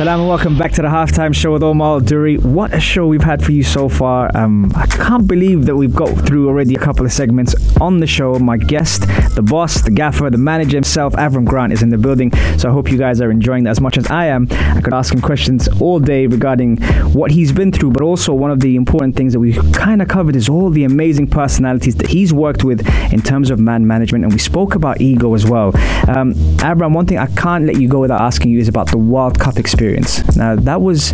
Salam 0.00 0.20
and 0.20 0.30
welcome 0.30 0.56
back 0.56 0.72
to 0.72 0.80
the 0.80 0.88
halftime 0.88 1.34
show 1.34 1.52
with 1.52 1.62
Omar 1.62 2.00
Duri. 2.00 2.38
What 2.38 2.72
a 2.72 2.80
show 2.80 3.06
we've 3.06 3.22
had 3.22 3.44
for 3.44 3.52
you 3.52 3.62
so 3.62 3.86
far. 3.90 4.34
Um, 4.34 4.72
I 4.74 4.86
can't 4.86 5.26
believe 5.26 5.66
that 5.66 5.76
we've 5.76 5.94
got 5.94 6.08
through 6.26 6.48
already 6.48 6.74
a 6.74 6.78
couple 6.78 7.04
of 7.04 7.12
segments 7.12 7.54
on 7.82 8.00
the 8.00 8.06
show. 8.06 8.38
My 8.38 8.56
guest, 8.56 9.02
the 9.34 9.42
boss, 9.42 9.82
the 9.82 9.90
gaffer, 9.90 10.30
the 10.30 10.38
manager 10.38 10.78
himself, 10.78 11.12
Avram 11.16 11.44
Grant, 11.44 11.74
is 11.74 11.82
in 11.82 11.90
the 11.90 11.98
building. 11.98 12.32
So 12.56 12.70
I 12.70 12.72
hope 12.72 12.90
you 12.90 12.96
guys 12.96 13.20
are 13.20 13.30
enjoying 13.30 13.64
that 13.64 13.72
as 13.72 13.80
much 13.82 13.98
as 13.98 14.10
I 14.10 14.24
am. 14.28 14.48
I 14.50 14.80
could 14.80 14.94
ask 14.94 15.12
him 15.12 15.20
questions 15.20 15.68
all 15.82 16.00
day 16.00 16.26
regarding 16.26 16.78
what 17.12 17.30
he's 17.30 17.52
been 17.52 17.70
through, 17.70 17.90
but 17.90 18.02
also 18.02 18.32
one 18.32 18.50
of 18.50 18.60
the 18.60 18.76
important 18.76 19.16
things 19.16 19.34
that 19.34 19.40
we 19.40 19.52
kind 19.74 20.00
of 20.00 20.08
covered 20.08 20.34
is 20.34 20.48
all 20.48 20.70
the 20.70 20.84
amazing 20.84 21.26
personalities 21.26 21.96
that 21.96 22.08
he's 22.08 22.32
worked 22.32 22.64
with 22.64 22.88
in 23.12 23.20
terms 23.20 23.50
of 23.50 23.60
man 23.60 23.86
management. 23.86 24.24
And 24.24 24.32
we 24.32 24.38
spoke 24.38 24.74
about 24.74 25.02
ego 25.02 25.34
as 25.34 25.44
well. 25.44 25.76
Um, 26.08 26.32
Avram, 26.64 26.94
one 26.94 27.04
thing 27.04 27.18
I 27.18 27.26
can't 27.26 27.66
let 27.66 27.78
you 27.78 27.86
go 27.86 28.00
without 28.00 28.22
asking 28.22 28.50
you 28.50 28.60
is 28.60 28.68
about 28.68 28.90
the 28.90 28.96
World 28.96 29.38
Cup 29.38 29.58
experience. 29.58 29.89
Now, 30.36 30.56
that 30.56 30.80
was 30.80 31.12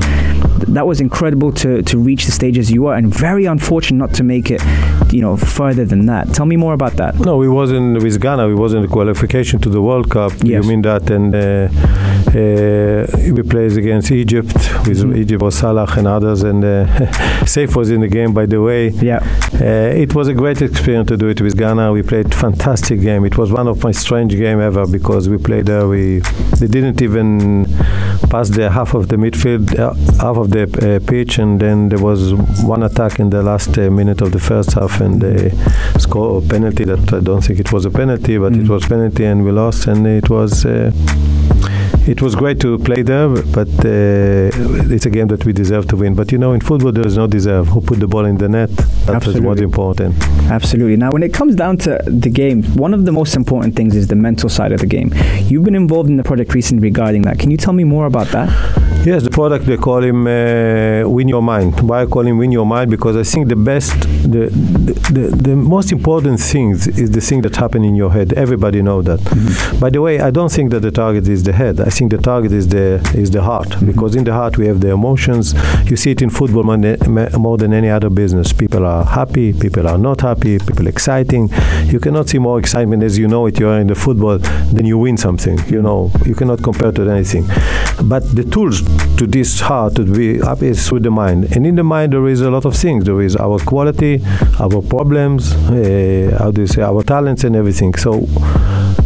that 0.68 0.86
was 0.86 1.00
incredible 1.00 1.52
to, 1.52 1.82
to 1.82 1.98
reach 1.98 2.26
the 2.26 2.32
stage 2.32 2.58
as 2.58 2.70
you 2.70 2.86
are, 2.86 2.94
and 2.94 3.12
very 3.12 3.46
unfortunate 3.46 3.98
not 3.98 4.14
to 4.14 4.22
make 4.22 4.50
it, 4.50 4.60
you 5.12 5.20
know, 5.22 5.36
further 5.36 5.84
than 5.84 6.06
that. 6.06 6.32
Tell 6.34 6.46
me 6.46 6.56
more 6.56 6.74
about 6.74 6.94
that. 6.96 7.18
No, 7.18 7.36
we 7.36 7.48
wasn't 7.48 8.02
with 8.02 8.20
Ghana. 8.20 8.46
We 8.48 8.54
wasn't 8.54 8.82
the 8.82 8.92
qualification 8.92 9.60
to 9.60 9.68
the 9.68 9.80
World 9.82 10.10
Cup. 10.10 10.32
Yes. 10.42 10.64
You 10.64 10.70
mean 10.70 10.82
that? 10.82 11.10
And 11.10 11.34
uh, 11.34 11.68
uh, 12.34 13.06
we 13.32 13.42
played 13.42 13.76
against 13.76 14.10
Egypt 14.10 14.52
with 14.86 14.98
Mhm. 15.02 15.16
Egypt 15.16 15.42
was 15.42 15.54
Salah 15.54 15.86
and 15.96 16.06
others, 16.06 16.42
and 16.42 16.64
uh, 16.64 16.86
Safe 17.46 17.74
was 17.76 17.90
in 17.90 18.00
the 18.00 18.08
game, 18.08 18.32
by 18.32 18.46
the 18.46 18.60
way. 18.60 18.88
Yeah. 18.88 19.20
Uh, 19.54 20.02
it 20.04 20.14
was 20.14 20.28
a 20.28 20.34
great 20.34 20.60
experience 20.62 21.08
to 21.08 21.16
do 21.16 21.28
it 21.28 21.40
with 21.40 21.56
Ghana. 21.56 21.92
We 21.92 22.02
played 22.02 22.34
fantastic 22.34 23.00
game. 23.00 23.24
It 23.24 23.36
was 23.38 23.52
one 23.52 23.68
of 23.68 23.82
my 23.82 23.92
strange 23.92 24.32
game 24.36 24.60
ever 24.60 24.86
because 24.86 25.28
we 25.28 25.38
played 25.38 25.66
there. 25.66 25.86
We 25.88 26.20
they 26.60 26.66
didn't 26.66 27.00
even 27.02 27.64
pass 28.30 28.48
the 28.50 28.70
half 28.70 28.94
of 28.94 29.08
the 29.08 29.16
midfield, 29.16 29.78
uh, 29.78 29.94
half 30.24 30.36
of 30.36 30.50
the 30.50 30.62
uh, 30.64 31.06
pitch, 31.08 31.38
and 31.38 31.60
then 31.60 31.88
there 31.88 31.98
was 32.00 32.34
one 32.64 32.82
attack 32.82 33.18
in 33.20 33.30
the 33.30 33.42
last 33.42 33.76
uh, 33.78 33.90
minute 33.90 34.20
of 34.20 34.32
the 34.32 34.38
first 34.40 34.72
half, 34.74 34.95
and 35.00 35.20
they 35.20 35.52
score 35.98 36.38
a 36.38 36.40
penalty 36.42 36.84
that 36.84 37.12
I 37.12 37.20
don't 37.20 37.42
think 37.42 37.60
it 37.60 37.72
was 37.72 37.84
a 37.84 37.90
penalty, 37.90 38.38
but 38.38 38.52
it 38.54 38.64
Mhm. 38.64 38.68
was 38.68 38.84
penalty, 38.86 39.24
and 39.24 39.44
we 39.44 39.50
lost, 39.52 39.86
and 39.86 40.06
it 40.06 40.28
was. 40.30 40.64
Uh, 40.64 40.90
it 42.06 42.22
was 42.22 42.34
great 42.34 42.60
to 42.60 42.78
play 42.78 43.02
there, 43.02 43.28
but 43.28 43.68
uh, 43.84 44.50
it's 44.94 45.06
a 45.06 45.10
game 45.10 45.26
that 45.28 45.44
we 45.44 45.52
deserve 45.52 45.88
to 45.88 45.96
win. 45.96 46.14
But 46.14 46.30
you 46.30 46.38
know, 46.38 46.52
in 46.52 46.60
football, 46.60 46.92
there 46.92 47.06
is 47.06 47.16
no 47.16 47.26
deserve. 47.26 47.68
Who 47.68 47.80
put 47.80 47.98
the 47.98 48.06
ball 48.06 48.24
in 48.24 48.38
the 48.38 48.48
net? 48.48 48.70
That 49.06 49.26
is 49.26 49.40
what's 49.40 49.60
important. 49.60 50.14
Absolutely. 50.50 50.96
Now, 50.96 51.10
when 51.10 51.22
it 51.22 51.34
comes 51.34 51.56
down 51.56 51.78
to 51.78 51.98
the 52.06 52.30
game, 52.30 52.62
one 52.76 52.94
of 52.94 53.04
the 53.04 53.12
most 53.12 53.34
important 53.34 53.74
things 53.74 53.96
is 53.96 54.06
the 54.06 54.14
mental 54.14 54.48
side 54.48 54.72
of 54.72 54.80
the 54.80 54.86
game. 54.86 55.12
You've 55.40 55.64
been 55.64 55.74
involved 55.74 56.08
in 56.08 56.16
the 56.16 56.22
project 56.24 56.54
recently 56.54 56.82
regarding 56.82 57.22
that. 57.22 57.38
Can 57.38 57.50
you 57.50 57.56
tell 57.56 57.72
me 57.72 57.84
more 57.84 58.06
about 58.06 58.28
that? 58.28 58.48
Yes, 59.04 59.22
the 59.22 59.30
product 59.30 59.66
they 59.66 59.76
call 59.76 60.02
him 60.02 60.26
uh, 60.26 61.08
Win 61.08 61.28
Your 61.28 61.42
Mind. 61.42 61.80
Why 61.88 62.02
I 62.02 62.06
call 62.06 62.26
him 62.26 62.38
Win 62.38 62.50
Your 62.50 62.66
Mind? 62.66 62.90
Because 62.90 63.16
I 63.16 63.22
think 63.22 63.48
the 63.48 63.54
best, 63.56 63.92
the, 64.00 64.48
the, 64.48 64.94
the, 65.12 65.36
the 65.36 65.56
most 65.56 65.92
important 65.92 66.40
things 66.40 66.88
is 66.88 67.10
the 67.12 67.20
thing 67.20 67.42
that 67.42 67.54
happen 67.54 67.84
in 67.84 67.94
your 67.94 68.12
head. 68.12 68.32
Everybody 68.32 68.82
know 68.82 69.02
that. 69.02 69.20
By 69.80 69.90
the 69.90 70.00
way, 70.00 70.20
I 70.20 70.30
don't 70.30 70.50
think 70.50 70.70
that 70.70 70.80
the 70.80 70.90
target 70.90 71.28
is 71.28 71.44
the 71.44 71.52
head. 71.52 71.80
I 71.80 71.90
think 71.96 72.10
the 72.10 72.18
target 72.18 72.52
is 72.52 72.68
the 72.68 72.86
is 73.14 73.30
the 73.30 73.42
heart 73.42 73.68
because 73.84 74.14
in 74.16 74.24
the 74.24 74.32
heart 74.32 74.58
we 74.58 74.66
have 74.66 74.80
the 74.80 74.90
emotions. 74.90 75.54
You 75.90 75.96
see 75.96 76.10
it 76.10 76.20
in 76.20 76.30
football 76.30 76.62
more 76.62 76.76
than, 76.76 76.98
more 77.40 77.56
than 77.56 77.72
any 77.72 77.88
other 77.88 78.10
business. 78.10 78.52
People 78.52 78.84
are 78.84 79.04
happy, 79.04 79.52
people 79.52 79.88
are 79.88 79.98
not 79.98 80.20
happy, 80.20 80.58
people 80.58 80.86
exciting. 80.86 81.48
You 81.86 81.98
cannot 81.98 82.28
see 82.28 82.38
more 82.38 82.58
excitement 82.58 83.02
as 83.02 83.16
you 83.18 83.28
know 83.28 83.46
it. 83.46 83.58
You 83.58 83.68
are 83.68 83.80
in 83.80 83.86
the 83.86 83.94
football, 83.94 84.38
then 84.74 84.84
you 84.84 84.98
win 84.98 85.16
something. 85.16 85.58
You 85.68 85.80
know 85.80 86.10
you 86.26 86.34
cannot 86.34 86.62
compare 86.62 86.92
to 86.92 87.10
anything. 87.10 87.44
But 88.04 88.22
the 88.36 88.44
tools 88.44 88.82
to 89.16 89.26
this 89.26 89.60
heart 89.60 89.94
to 89.96 90.04
be 90.04 90.42
up 90.42 90.62
is 90.62 90.92
with 90.92 91.04
the 91.04 91.10
mind, 91.10 91.56
and 91.56 91.66
in 91.66 91.76
the 91.76 91.84
mind 91.84 92.12
there 92.12 92.26
is 92.28 92.42
a 92.42 92.50
lot 92.50 92.64
of 92.66 92.74
things. 92.76 93.04
There 93.04 93.22
is 93.22 93.36
our 93.36 93.58
quality, 93.58 94.22
our 94.60 94.82
problems, 94.82 95.52
uh, 95.54 96.36
how 96.38 96.50
do 96.50 96.60
you 96.60 96.66
say, 96.66 96.82
our 96.82 97.02
talents 97.02 97.44
and 97.44 97.56
everything. 97.56 97.94
So 97.94 98.26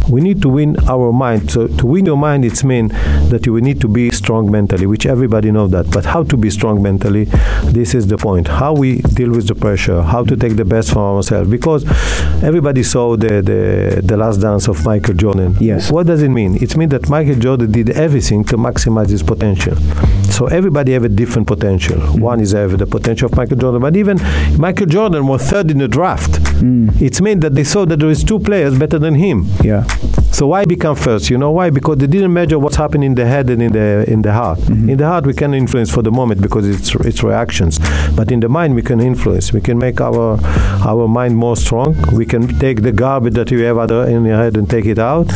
we 0.09 0.21
need 0.21 0.41
to 0.41 0.49
win 0.49 0.77
our 0.89 1.11
mind. 1.11 1.51
So 1.51 1.67
to 1.67 1.85
win 1.85 2.05
your 2.05 2.17
mind, 2.17 2.45
it's 2.45 2.63
mean 2.63 2.89
that 3.29 3.45
you 3.45 3.53
will 3.53 3.61
need 3.61 3.81
to 3.81 3.87
be 3.87 4.11
strong 4.11 4.51
mentally, 4.51 4.85
which 4.85 5.05
everybody 5.05 5.51
know 5.51 5.67
that. 5.67 5.89
But 5.91 6.05
how 6.05 6.23
to 6.23 6.37
be 6.37 6.49
strong 6.49 6.81
mentally? 6.81 7.25
This 7.65 7.93
is 7.93 8.07
the 8.07 8.17
point. 8.17 8.47
How 8.47 8.73
we 8.73 9.01
deal 9.01 9.31
with 9.31 9.47
the 9.47 9.55
pressure. 9.55 10.01
How 10.01 10.23
to 10.23 10.35
take 10.35 10.55
the 10.55 10.65
best 10.65 10.91
from 10.91 11.15
ourselves. 11.15 11.49
Because 11.49 11.85
everybody 12.43 12.83
saw 12.83 13.15
the 13.15 13.41
the, 13.41 14.01
the 14.03 14.17
last 14.17 14.37
dance 14.37 14.67
of 14.67 14.83
Michael 14.85 15.13
Jordan. 15.13 15.55
Yes. 15.59 15.91
What 15.91 16.07
does 16.07 16.21
it 16.21 16.29
mean? 16.29 16.61
It 16.61 16.75
means 16.75 16.91
that 16.91 17.09
Michael 17.09 17.35
Jordan 17.35 17.71
did 17.71 17.89
everything 17.91 18.43
to 18.45 18.57
maximize 18.57 19.09
his 19.09 19.23
potential. 19.23 19.75
So 20.31 20.47
everybody 20.47 20.93
have 20.93 21.03
a 21.03 21.09
different 21.09 21.47
potential. 21.47 21.97
Mm-hmm. 21.97 22.21
One 22.21 22.39
is 22.41 22.51
have 22.51 22.77
the 22.77 22.87
potential 22.87 23.27
of 23.27 23.35
Michael 23.35 23.57
Jordan, 23.57 23.81
but 23.81 23.95
even 23.95 24.17
Michael 24.57 24.85
Jordan 24.85 25.27
was 25.27 25.43
third 25.43 25.71
in 25.71 25.77
the 25.77 25.87
draft. 25.87 26.40
It 26.61 27.21
means 27.21 27.41
that 27.41 27.55
they 27.55 27.63
saw 27.63 27.85
that 27.85 27.99
there 27.99 28.09
is 28.09 28.23
two 28.23 28.39
players 28.39 28.77
better 28.77 28.99
than 28.99 29.15
him. 29.15 29.45
Yeah. 29.63 29.85
So 30.31 30.47
why 30.47 30.65
become 30.65 30.95
first? 30.95 31.29
You 31.29 31.37
know 31.37 31.51
why? 31.51 31.69
Because 31.69 31.97
they 31.97 32.07
didn't 32.07 32.33
measure 32.33 32.57
what's 32.57 32.77
happening 32.77 33.07
in 33.11 33.15
the 33.15 33.25
head 33.25 33.49
and 33.49 33.61
in 33.61 33.73
the 33.73 34.05
in 34.07 34.21
the 34.21 34.31
heart. 34.33 34.59
In 34.69 34.97
the 34.97 35.05
heart, 35.05 35.25
we 35.27 35.33
can 35.33 35.53
influence 35.53 35.91
for 35.91 36.01
the 36.01 36.11
moment 36.11 36.41
because 36.41 36.67
it's 36.67 36.95
it's 37.05 37.21
reactions, 37.21 37.79
but 38.15 38.31
in 38.31 38.39
the 38.39 38.49
mind, 38.49 38.73
we 38.73 38.81
can 38.81 38.99
influence. 39.01 39.53
We 39.53 39.61
can 39.61 39.77
make 39.77 39.99
our 40.01 40.39
our 40.87 41.07
mind 41.07 41.35
more 41.35 41.55
strong. 41.55 41.95
We 42.13 42.25
can 42.25 42.47
take 42.59 42.81
the 42.81 42.91
garbage 42.91 43.33
that 43.33 43.51
you 43.51 43.59
have 43.65 43.77
other 43.77 44.07
in 44.07 44.25
your 44.25 44.37
head 44.37 44.57
and 44.57 44.69
take 44.69 44.85
it 44.85 44.99
out, 44.99 45.27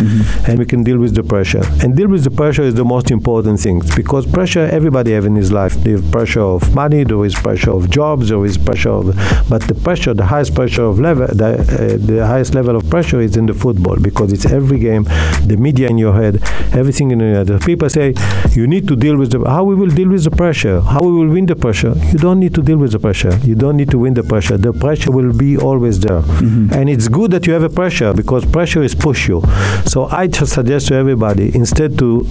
and 0.48 0.58
we 0.58 0.66
can 0.66 0.84
deal 0.84 0.98
with 0.98 1.14
the 1.14 1.24
pressure. 1.24 1.64
And 1.84 1.96
deal 1.96 2.08
with 2.08 2.24
the 2.24 2.32
pressure 2.32 2.64
is 2.64 2.76
the 2.76 2.86
most 2.86 3.12
important 3.12 3.60
thing 3.60 3.82
because 3.96 4.26
pressure 4.26 4.66
everybody 4.72 5.12
have 5.12 5.26
in 5.26 5.36
his 5.36 5.52
life. 5.52 5.74
There 5.84 5.96
is 5.96 6.10
pressure 6.10 6.42
of 6.42 6.74
money, 6.74 7.04
there 7.04 7.24
is 7.26 7.36
pressure 7.36 7.72
of 7.72 7.90
jobs, 7.90 8.30
there 8.30 8.44
is 8.46 8.58
pressure 8.58 8.90
of, 8.92 9.06
but 9.50 9.62
the 9.68 9.76
pressure, 9.76 10.14
the 10.14 10.26
highest 10.26 10.56
pressure 10.56 10.84
of 10.84 11.00
level, 11.00 11.28
the, 11.28 11.46
uh, 11.46 11.98
the 12.12 12.26
highest 12.26 12.56
level 12.56 12.76
of 12.76 12.90
pressure 12.90 13.20
is 13.20 13.36
in 13.38 13.46
the 13.46 13.54
football 13.54 13.98
because 13.98 14.32
it's 14.32 14.46
every 14.46 14.85
game, 14.88 15.04
the 15.52 15.58
media 15.68 15.88
in 15.94 15.98
your 15.98 16.14
head, 16.22 16.34
everything 16.82 17.12
in 17.12 17.20
your 17.20 17.36
head. 17.40 17.62
People 17.62 17.90
say 17.90 18.14
you 18.52 18.68
need 18.74 18.88
to 18.88 18.96
deal 18.96 19.18
with 19.18 19.32
the 19.32 19.40
how 19.56 19.64
we 19.64 19.76
will 19.82 19.94
deal 20.00 20.10
with 20.16 20.24
the 20.24 20.36
pressure, 20.44 20.78
how 20.94 21.02
we 21.08 21.12
will 21.20 21.32
win 21.38 21.46
the 21.46 21.56
pressure. 21.66 21.94
You 22.12 22.20
don't 22.26 22.40
need 22.40 22.54
to 22.56 22.62
deal 22.70 22.78
with 22.78 22.92
the 22.92 23.02
pressure. 23.08 23.34
You 23.50 23.56
don't 23.64 23.78
need 23.82 23.92
to 23.96 24.00
win 24.00 24.14
the 24.14 24.24
pressure. 24.24 24.58
The 24.58 24.74
pressure 24.86 25.12
will 25.12 25.34
be 25.46 25.58
always 25.58 26.00
there, 26.00 26.22
mm-hmm. 26.22 26.74
and 26.78 26.90
it's 26.90 27.08
good 27.08 27.32
that 27.32 27.48
you 27.48 27.54
have 27.54 27.64
a 27.72 27.74
pressure 27.82 28.14
because 28.14 28.46
pressure 28.58 28.84
is 28.84 28.96
push 29.08 29.28
you. 29.28 29.42
So 29.86 30.06
I 30.22 30.28
just 30.28 30.54
suggest 30.54 30.88
to 30.90 30.96
everybody 30.96 31.56
instead 31.56 31.98
to 32.00 32.28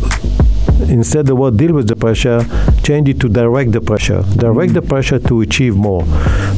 instead 0.88 1.26
the 1.26 1.34
word 1.34 1.56
deal 1.56 1.72
with 1.72 1.88
the 1.88 1.96
pressure, 1.96 2.44
change 2.82 3.08
it 3.08 3.20
to 3.20 3.28
direct 3.28 3.72
the 3.72 3.80
pressure. 3.80 4.22
Direct 4.36 4.74
the 4.74 4.82
pressure 4.82 5.18
to 5.18 5.40
achieve 5.40 5.76
more. 5.76 6.04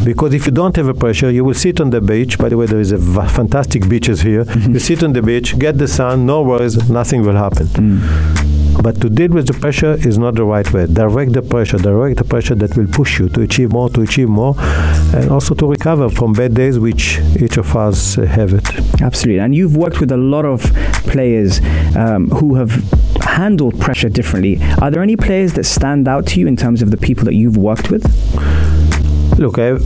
Because 0.04 0.34
if 0.34 0.46
you 0.46 0.52
don't 0.52 0.74
have 0.76 0.88
a 0.88 0.94
pressure, 0.94 1.30
you 1.30 1.44
will 1.44 1.54
sit 1.54 1.80
on 1.80 1.90
the 1.90 2.00
beach. 2.00 2.38
By 2.38 2.48
the 2.48 2.56
way, 2.56 2.66
there 2.66 2.80
is 2.80 2.92
a 2.92 2.98
v- 2.98 3.28
fantastic 3.28 3.88
beaches 3.88 4.20
here. 4.22 4.44
Mm-hmm. 4.44 4.72
You 4.74 4.78
sit 4.78 5.02
on 5.02 5.12
the 5.12 5.22
beach, 5.22 5.58
get 5.58 5.78
the 5.78 5.88
sun, 5.88 6.26
no 6.26 6.42
worries, 6.42 6.88
nothing 6.90 7.22
will 7.22 7.36
happen. 7.36 7.66
Mm. 7.66 8.55
But 8.86 9.00
to 9.00 9.10
deal 9.10 9.30
with 9.30 9.48
the 9.48 9.52
pressure 9.52 9.94
is 9.94 10.16
not 10.16 10.36
the 10.36 10.44
right 10.44 10.72
way. 10.72 10.86
Direct 10.86 11.32
the 11.32 11.42
pressure, 11.42 11.76
direct 11.76 12.18
the 12.18 12.24
pressure 12.24 12.54
that 12.54 12.76
will 12.76 12.86
push 12.86 13.18
you 13.18 13.28
to 13.30 13.40
achieve 13.40 13.72
more, 13.72 13.90
to 13.90 14.02
achieve 14.02 14.28
more, 14.28 14.54
and 15.12 15.28
also 15.28 15.56
to 15.56 15.66
recover 15.66 16.08
from 16.08 16.32
bad 16.32 16.54
days, 16.54 16.78
which 16.78 17.18
each 17.42 17.56
of 17.56 17.74
us 17.74 18.14
have 18.14 18.54
it. 18.54 19.02
Absolutely. 19.02 19.40
And 19.40 19.56
you've 19.56 19.76
worked 19.76 19.98
with 19.98 20.12
a 20.12 20.16
lot 20.16 20.44
of 20.44 20.62
players 21.02 21.60
um, 21.96 22.30
who 22.30 22.54
have 22.54 22.70
handled 23.22 23.80
pressure 23.80 24.08
differently. 24.08 24.60
Are 24.80 24.92
there 24.92 25.02
any 25.02 25.16
players 25.16 25.54
that 25.54 25.64
stand 25.64 26.06
out 26.06 26.28
to 26.28 26.38
you 26.38 26.46
in 26.46 26.56
terms 26.56 26.80
of 26.80 26.92
the 26.92 26.96
people 26.96 27.24
that 27.24 27.34
you've 27.34 27.56
worked 27.56 27.90
with? 27.90 28.04
Look, 29.38 29.58
I, 29.58 29.76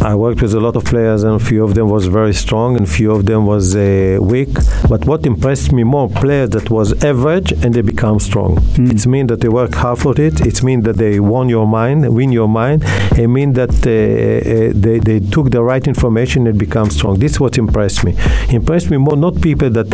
I 0.00 0.14
worked 0.14 0.40
with 0.40 0.54
a 0.54 0.60
lot 0.60 0.76
of 0.76 0.84
players, 0.84 1.24
and 1.24 1.34
a 1.34 1.44
few 1.44 1.62
of 1.62 1.74
them 1.74 1.88
was 1.90 2.06
very 2.06 2.32
strong, 2.32 2.76
and 2.76 2.88
few 2.88 3.12
of 3.12 3.26
them 3.26 3.44
was 3.44 3.76
uh, 3.76 4.18
weak. 4.20 4.48
But 4.88 5.04
what 5.06 5.26
impressed 5.26 5.72
me 5.72 5.84
more, 5.84 6.08
players 6.08 6.50
that 6.50 6.70
was 6.70 7.04
average 7.04 7.52
and 7.52 7.74
they 7.74 7.82
become 7.82 8.18
strong. 8.18 8.58
It 8.76 9.06
means 9.06 9.28
that 9.28 9.40
they 9.40 9.48
work 9.48 9.74
hard 9.74 9.98
for 9.98 10.18
it. 10.20 10.40
It 10.40 10.62
means 10.62 10.84
that 10.84 10.96
they 10.96 11.20
won 11.20 11.48
your 11.48 11.66
mind, 11.66 12.14
win 12.14 12.32
your 12.32 12.48
mind. 12.48 12.82
It 13.18 13.28
means 13.28 13.56
that 13.56 13.70
uh, 13.86 13.90
uh, 13.90 14.72
they, 14.74 14.98
they 15.00 15.20
took 15.20 15.50
the 15.50 15.62
right 15.62 15.86
information 15.86 16.46
and 16.46 16.58
become 16.58 16.90
strong. 16.90 17.18
This 17.18 17.32
is 17.32 17.40
what 17.40 17.58
impressed 17.58 18.04
me. 18.04 18.16
Impressed 18.48 18.90
me 18.90 18.96
more, 18.96 19.16
not 19.16 19.40
people 19.40 19.70
that 19.70 19.88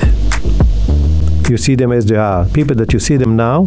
you 1.50 1.56
see 1.56 1.74
them 1.74 1.90
as 1.90 2.06
they 2.06 2.16
are. 2.16 2.44
People 2.46 2.76
that 2.76 2.92
you 2.92 3.00
see 3.00 3.16
them 3.16 3.34
now, 3.36 3.66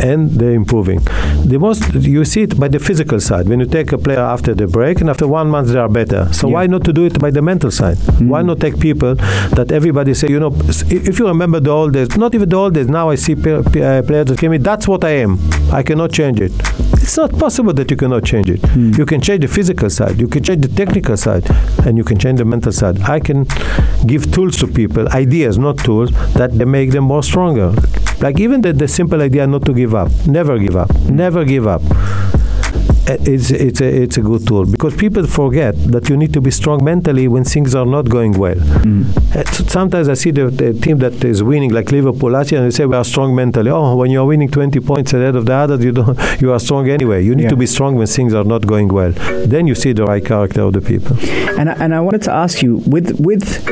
and 0.00 0.30
they're 0.30 0.52
improving. 0.52 1.00
The 1.44 1.58
most 1.58 1.92
you 1.94 2.24
see 2.24 2.42
it 2.42 2.58
by 2.58 2.68
the 2.68 2.78
physical 2.78 3.20
side. 3.20 3.48
When 3.48 3.60
you 3.60 3.66
take 3.66 3.92
a 3.92 3.98
player 3.98 4.20
after 4.20 4.54
the 4.54 4.66
break, 4.66 5.00
and 5.00 5.08
after 5.10 5.26
one 5.26 5.48
month 5.48 5.68
they 5.68 5.78
are 5.78 5.88
better. 5.88 6.28
So 6.32 6.48
Yeah. 6.48 6.54
why 6.54 6.66
not 6.66 6.84
to 6.84 6.92
do 6.92 7.04
it 7.04 7.18
by 7.18 7.30
the 7.30 7.42
mental 7.42 7.70
side? 7.70 7.98
Why 8.20 8.42
not 8.42 8.60
take 8.60 8.78
people 8.80 9.14
that 9.56 9.72
everybody 9.72 10.14
say, 10.14 10.28
you 10.28 10.40
know, 10.40 10.52
if 10.90 11.18
you 11.18 11.26
remember 11.28 11.60
the 11.60 11.70
old 11.70 11.92
days, 11.94 12.16
not 12.16 12.34
even 12.34 12.48
the 12.48 12.56
old 12.56 12.74
days. 12.74 12.88
Now 12.88 13.10
I 13.10 13.16
see 13.16 13.32
uh, 13.34 13.62
players 13.62 14.26
that 14.26 14.38
came 14.38 14.52
in. 14.52 14.62
That's 14.62 14.86
what 14.88 15.04
I 15.04 15.10
am. 15.26 15.38
I 15.72 15.82
cannot 15.82 16.12
change 16.12 16.40
it. 16.40 16.52
It's 17.02 17.16
not 17.16 17.32
possible 17.38 17.72
that 17.72 17.90
you 17.90 17.96
cannot 17.96 18.24
change 18.24 18.48
it. 18.50 18.60
You 18.76 19.06
can 19.06 19.20
change 19.20 19.40
the 19.42 19.48
physical 19.48 19.88
side, 19.90 20.20
you 20.20 20.28
can 20.28 20.42
change 20.42 20.60
the 20.66 20.68
technical 20.68 21.16
side, 21.16 21.44
and 21.86 21.96
you 21.98 22.04
can 22.04 22.18
change 22.18 22.38
the 22.38 22.44
mental 22.44 22.72
side. 22.72 23.00
I 23.02 23.18
can 23.20 23.46
give 24.06 24.30
tools 24.32 24.56
to 24.58 24.66
people, 24.66 25.08
ideas, 25.08 25.58
not 25.58 25.78
tools, 25.78 26.10
that 26.34 26.56
they 26.58 26.64
make 26.66 26.90
them 26.92 27.04
more 27.04 27.22
stronger. 27.22 27.72
Like 28.20 28.38
even 28.38 28.60
the, 28.60 28.72
the 28.72 28.86
simple 28.86 29.22
idea 29.22 29.46
not 29.46 29.64
to 29.64 29.72
give 29.72 29.94
up. 29.94 30.10
Never 30.26 30.58
give 30.58 30.76
up. 30.76 30.94
Never 31.08 31.44
give 31.44 31.66
up. 31.66 31.82
It's 33.20 33.50
it's 33.50 33.80
a 33.80 34.02
it's 34.02 34.16
a 34.16 34.20
good 34.22 34.46
tool 34.46 34.64
because 34.66 34.94
people 34.96 35.26
forget 35.26 35.74
that 35.92 36.08
you 36.08 36.16
need 36.16 36.32
to 36.32 36.40
be 36.40 36.50
strong 36.50 36.82
mentally 36.84 37.28
when 37.28 37.44
things 37.44 37.74
are 37.74 37.86
not 37.86 38.08
going 38.08 38.32
well. 38.38 38.58
Uh, 39.34 39.44
Sometimes 39.70 40.08
I 40.08 40.14
see 40.14 40.30
the, 40.32 40.50
the 40.50 40.72
team 40.74 40.98
that 40.98 41.22
is 41.24 41.42
winning, 41.42 41.70
like 41.72 41.90
Liverpool 41.92 42.30
last 42.30 42.50
year, 42.50 42.60
and 42.60 42.70
they 42.70 42.74
say 42.74 42.86
we 42.86 42.96
are 42.96 43.04
strong 43.04 43.34
mentally. 43.34 43.70
Oh, 43.70 43.94
when 43.96 44.10
you 44.10 44.20
are 44.20 44.26
winning 44.26 44.50
20 44.50 44.80
points 44.80 45.12
ahead 45.12 45.36
of 45.36 45.46
the 45.46 45.52
others, 45.54 45.84
you 45.84 45.92
don't 45.92 46.18
you 46.40 46.52
are 46.52 46.58
strong 46.60 46.88
anyway. 46.88 47.24
You 47.24 47.34
need 47.34 47.44
Yeah. 47.44 47.50
to 47.50 47.56
be 47.56 47.66
strong 47.66 47.94
when 47.96 48.06
things 48.06 48.34
are 48.34 48.44
not 48.44 48.66
going 48.66 48.88
well. 48.88 49.12
Then 49.46 49.66
you 49.66 49.74
see 49.74 49.92
the 49.92 50.04
right 50.04 50.24
character 50.24 50.62
of 50.62 50.72
the 50.72 50.80
people. 50.80 51.16
And 51.58 51.70
I, 51.70 51.72
and 51.74 51.94
I 51.94 52.00
wanted 52.00 52.22
to 52.22 52.32
ask 52.32 52.62
you 52.62 52.78
with 52.86 53.20
with 53.20 53.64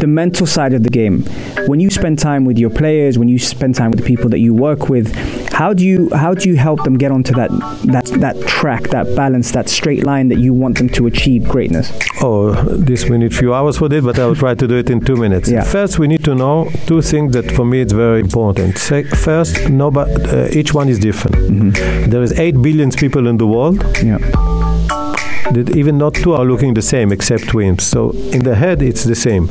the 0.00 0.06
mental 0.06 0.46
side 0.46 0.72
of 0.72 0.82
the 0.82 0.90
game, 0.90 1.22
when 1.66 1.80
you 1.80 1.90
spend 1.90 2.18
time 2.18 2.44
with 2.44 2.58
your 2.58 2.70
players, 2.70 3.18
when 3.18 3.28
you 3.28 3.38
spend 3.38 3.74
time 3.74 3.90
with 3.90 4.00
the 4.00 4.06
people 4.06 4.28
that 4.30 4.38
you 4.40 4.54
work 4.54 4.88
with, 4.88 5.14
how 5.52 5.72
do 5.74 5.84
you 5.84 6.08
how 6.14 6.34
do 6.34 6.48
you 6.48 6.56
help 6.56 6.82
them 6.84 6.96
get 6.96 7.10
onto 7.12 7.32
that 7.34 7.50
that 7.84 8.06
that 8.20 8.36
track, 8.46 8.69
that 8.90 9.14
balance, 9.16 9.50
that 9.52 9.68
straight 9.68 10.04
line 10.04 10.28
that 10.28 10.38
you 10.38 10.52
want 10.52 10.78
them 10.78 10.88
to 10.90 11.06
achieve 11.06 11.48
greatness? 11.48 11.92
Oh, 12.22 12.52
this 12.52 13.08
we 13.08 13.18
need 13.18 13.34
few 13.34 13.52
hours 13.54 13.78
for 13.78 13.88
this, 13.88 14.04
but 14.04 14.18
I 14.18 14.26
will 14.26 14.36
try 14.36 14.54
to 14.54 14.66
do 14.68 14.76
it 14.76 14.90
in 14.90 15.00
two 15.00 15.16
minutes. 15.16 15.50
Yeah. 15.50 15.64
First, 15.64 15.98
we 15.98 16.06
need 16.06 16.24
to 16.24 16.34
know 16.34 16.70
two 16.86 17.02
things 17.02 17.32
that 17.32 17.50
for 17.50 17.64
me 17.64 17.80
it's 17.80 17.92
very 17.92 18.20
important. 18.20 18.78
First, 18.78 19.68
nobody, 19.68 20.12
uh, 20.24 20.48
each 20.52 20.72
one 20.74 20.88
is 20.88 20.98
different. 20.98 21.74
There 22.10 22.22
is 22.22 22.32
eight 22.38 22.60
billion 22.62 22.90
people 22.90 23.26
in 23.26 23.36
the 23.38 23.46
world. 23.46 23.82
Yeah. 24.02 24.18
that 25.52 25.76
even 25.76 25.98
not 25.98 26.14
two 26.14 26.32
are 26.32 26.44
looking 26.44 26.74
the 26.74 26.82
same 26.82 27.10
except 27.12 27.48
twins. 27.48 27.82
So 27.82 28.10
in 28.32 28.44
the 28.44 28.54
head, 28.54 28.82
it's 28.82 29.04
the 29.04 29.16
same. 29.16 29.48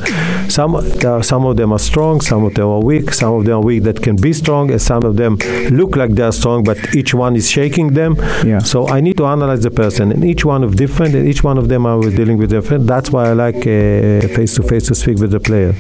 Some 0.50 0.76
are, 0.76 1.24
some 1.24 1.46
of 1.46 1.58
them 1.58 1.72
are 1.72 1.80
strong, 1.80 2.22
some 2.22 2.44
of 2.44 2.54
them 2.56 2.68
are 2.68 2.80
weak, 2.80 3.14
some 3.14 3.34
of 3.36 3.46
them 3.46 3.60
are 3.60 3.62
weak 3.62 3.84
that 3.84 4.02
can 4.02 4.16
be 4.16 4.34
strong, 4.34 4.72
and 4.72 4.82
some 4.82 5.04
of 5.04 5.16
them 5.16 5.38
look 5.70 5.96
like 5.96 6.12
they 6.12 6.24
are 6.24 6.32
strong, 6.32 6.64
but 6.64 6.78
each 6.96 7.14
one 7.14 7.36
is 7.36 7.50
shaking 7.50 7.94
them. 7.94 8.16
Yeah. 8.46 8.60
So 8.60 8.88
I 8.88 9.00
need 9.02 9.18
to 9.18 9.26
analyze 9.26 9.62
the 9.62 9.72
person, 9.72 10.12
and 10.12 10.24
each 10.26 10.44
one 10.46 10.64
of 10.64 10.76
different, 10.76 11.16
and 11.16 11.28
each 11.28 11.44
one 11.44 11.58
of 11.58 11.70
them 11.70 11.86
I 11.86 11.96
was 11.96 12.14
dealing 12.16 12.38
with 12.38 12.50
different. 12.50 12.88
That's 12.88 13.12
why 13.12 13.30
I 13.30 13.34
like 13.34 13.64
face 13.64 14.56
to 14.56 14.64
face 14.64 14.88
to 14.88 14.96
speak 14.96 15.20
with 15.20 15.32
the 15.32 15.40
player, 15.40 15.74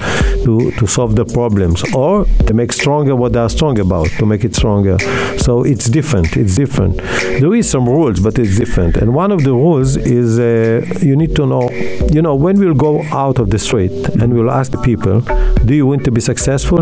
to 0.46 0.72
to 0.72 0.88
solve 0.88 1.16
the 1.16 1.26
problems 1.26 1.84
or 1.94 2.26
to 2.48 2.54
make 2.54 2.72
stronger 2.72 3.16
what 3.16 3.34
they 3.34 3.40
are 3.40 3.50
strong 3.50 3.80
about, 3.80 4.08
to 4.20 4.26
make 4.26 4.44
it 4.44 4.56
stronger. 4.56 4.98
So 5.38 5.64
it's 5.64 5.90
different. 5.90 6.38
It's 6.38 6.56
different. 6.56 6.98
There 7.42 7.54
is 7.56 7.70
some 7.70 7.88
rules, 7.88 8.20
but 8.20 8.38
it's 8.38 8.58
different. 8.58 8.98
And 8.98 9.14
one 9.14 9.32
of 9.32 9.44
the 9.44 9.54
rules 9.54 9.98
is 9.98 10.40
uh, 10.40 10.86
you 11.02 11.16
need 11.16 11.36
to 11.36 11.46
know. 11.46 11.70
You 12.12 12.22
know, 12.22 12.36
when 12.36 12.60
we'll 12.60 12.74
go 12.90 13.04
out 13.12 13.40
of 13.40 13.50
the 13.50 13.60
street 13.60 13.92
and 14.22 14.34
we'll 14.34 14.50
ask 14.60 14.72
the 14.72 14.82
people, 14.90 15.22
"Do 15.66 15.74
you 15.80 15.86
want 15.92 16.02
to 16.08 16.12
be 16.12 16.22
successful? 16.32 16.82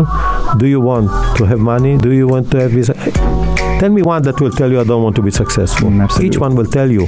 Do 0.58 0.66
you 0.74 0.80
want 0.90 1.06
to 1.38 1.42
have 1.50 1.60
money? 1.74 1.92
Do 2.06 2.10
you 2.20 2.26
want 2.34 2.50
to 2.52 2.56
have?" 2.62 2.72
This? 2.78 2.90
Tell 3.80 3.90
me 3.98 4.02
one 4.02 4.22
that 4.22 4.40
will 4.40 4.50
tell 4.50 4.70
you 4.72 4.80
I 4.80 4.84
don't 4.84 5.04
want 5.06 5.14
to 5.16 5.22
be 5.22 5.30
successful. 5.30 5.88
Mm. 5.88 6.20
Each 6.26 6.36
one 6.38 6.56
will 6.58 6.66
tell 6.78 6.90
you. 6.90 7.06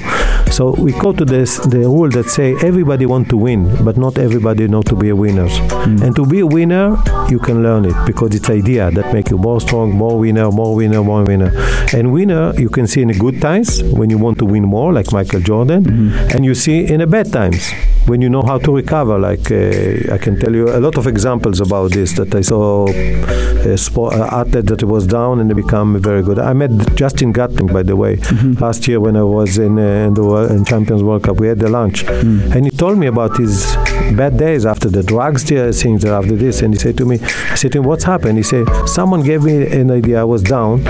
So 0.56 0.62
we 0.84 0.92
go 1.04 1.10
to 1.12 1.24
this 1.24 1.58
the 1.74 1.80
rule 1.94 2.08
that 2.10 2.26
say 2.30 2.54
everybody 2.62 3.06
want 3.06 3.28
to 3.30 3.36
win, 3.36 3.60
but 3.84 3.96
not 3.96 4.18
everybody 4.18 4.68
know 4.68 4.82
to 4.82 4.94
be 4.94 5.08
a 5.10 5.16
winner. 5.16 5.48
Mm. 5.48 6.02
And 6.04 6.12
to 6.18 6.24
be 6.24 6.38
a 6.40 6.46
winner, 6.46 6.96
you 7.28 7.38
can 7.40 7.62
learn 7.66 7.84
it 7.90 7.96
because 8.06 8.30
it's 8.36 8.48
idea 8.50 8.90
that 8.92 9.12
make 9.12 9.30
you 9.30 9.38
more 9.38 9.60
strong, 9.60 9.90
more 10.04 10.16
winner, 10.18 10.46
more 10.60 10.72
winner, 10.76 11.02
more 11.02 11.24
winner. 11.24 11.50
And 11.96 12.12
winner 12.12 12.54
you 12.64 12.68
can 12.76 12.86
see 12.86 13.02
in 13.02 13.08
the 13.08 13.18
good 13.18 13.40
times 13.40 13.82
when 13.98 14.08
you 14.10 14.18
want 14.18 14.38
to 14.38 14.44
win 14.46 14.64
more, 14.76 14.92
like 14.92 15.10
Michael 15.12 15.40
Jordan, 15.40 15.82
Mm-hmm. 15.84 16.36
and 16.36 16.44
you 16.44 16.54
see 16.54 16.78
in 16.92 16.98
the 17.02 17.06
bad 17.06 17.32
times 17.32 17.72
when 18.06 18.20
you 18.22 18.28
know 18.28 18.42
how 18.42 18.58
to 18.58 18.74
recover. 18.74 19.18
Like 19.18 19.50
uh, 19.50 20.14
I 20.14 20.18
can 20.18 20.38
tell 20.38 20.54
you 20.54 20.68
a 20.68 20.80
lot 20.80 20.96
of 20.98 21.06
examples 21.06 21.60
about 21.60 21.92
this 21.92 22.12
that 22.14 22.34
I 22.34 22.40
saw 22.40 22.88
a 22.88 23.76
sport 23.76 24.14
uh, 24.14 24.28
athlete 24.32 24.66
that 24.66 24.82
was 24.84 25.06
down 25.06 25.40
and 25.40 25.50
they 25.50 25.54
become 25.54 26.00
very 26.00 26.22
good. 26.22 26.38
I 26.38 26.52
met 26.52 26.70
Justin 26.96 27.32
Gatlin, 27.32 27.66
by 27.66 27.82
the 27.82 27.96
way, 27.96 28.16
last 28.60 28.88
year 28.88 29.00
when 29.00 29.16
I 29.16 29.22
was 29.22 29.58
in, 29.58 29.78
uh, 29.78 29.82
in 30.08 30.14
the 30.14 30.24
World, 30.24 30.50
in 30.50 30.64
Champions 30.64 31.02
World 31.02 31.24
Cup. 31.24 31.38
We 31.40 31.48
had 31.48 31.58
the 31.58 31.68
lunch, 31.68 32.04
and 32.04 32.64
he 32.64 32.70
told 32.70 32.98
me 32.98 33.06
about 33.06 33.36
his 33.36 33.76
bad 34.16 34.36
days 34.38 34.66
after 34.66 34.88
the 34.88 35.02
drugs, 35.02 35.44
things 35.44 36.04
after 36.04 36.36
this, 36.36 36.62
and 36.62 36.74
he 36.74 36.78
said 36.80 36.96
to 36.98 37.04
me, 37.04 37.18
I 37.50 37.54
said 37.54 37.72
to 37.72 37.78
him, 37.78 37.84
"What's 37.84 38.04
happened?" 38.04 38.36
He 38.38 38.42
said, 38.42 38.66
"Someone 38.86 39.22
gave 39.22 39.42
me 39.44 39.66
an 39.80 39.90
idea. 39.90 40.20
I 40.20 40.24
was 40.24 40.42
down. 40.42 40.82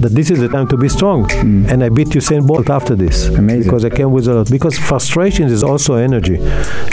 That 0.00 0.12
this 0.12 0.30
is 0.30 0.38
the 0.40 0.48
time 0.48 0.68
to 0.68 0.76
be 0.76 0.88
strong, 0.88 1.30
and 1.70 1.82
I 1.84 1.88
beat 1.88 2.08
Usain 2.08 2.46
Bolt 2.46 2.70
after 2.70 2.94
this 2.94 3.28
Amazing. 3.28 3.64
because 3.64 3.84
I 3.84 3.90
came 3.90 4.10
with 4.12 4.26
a 4.28 4.34
lot. 4.34 4.50
Because 4.50 4.78
frustration 4.78 5.46
is 5.48 5.62
also 5.62 5.94
energy, 5.94 6.36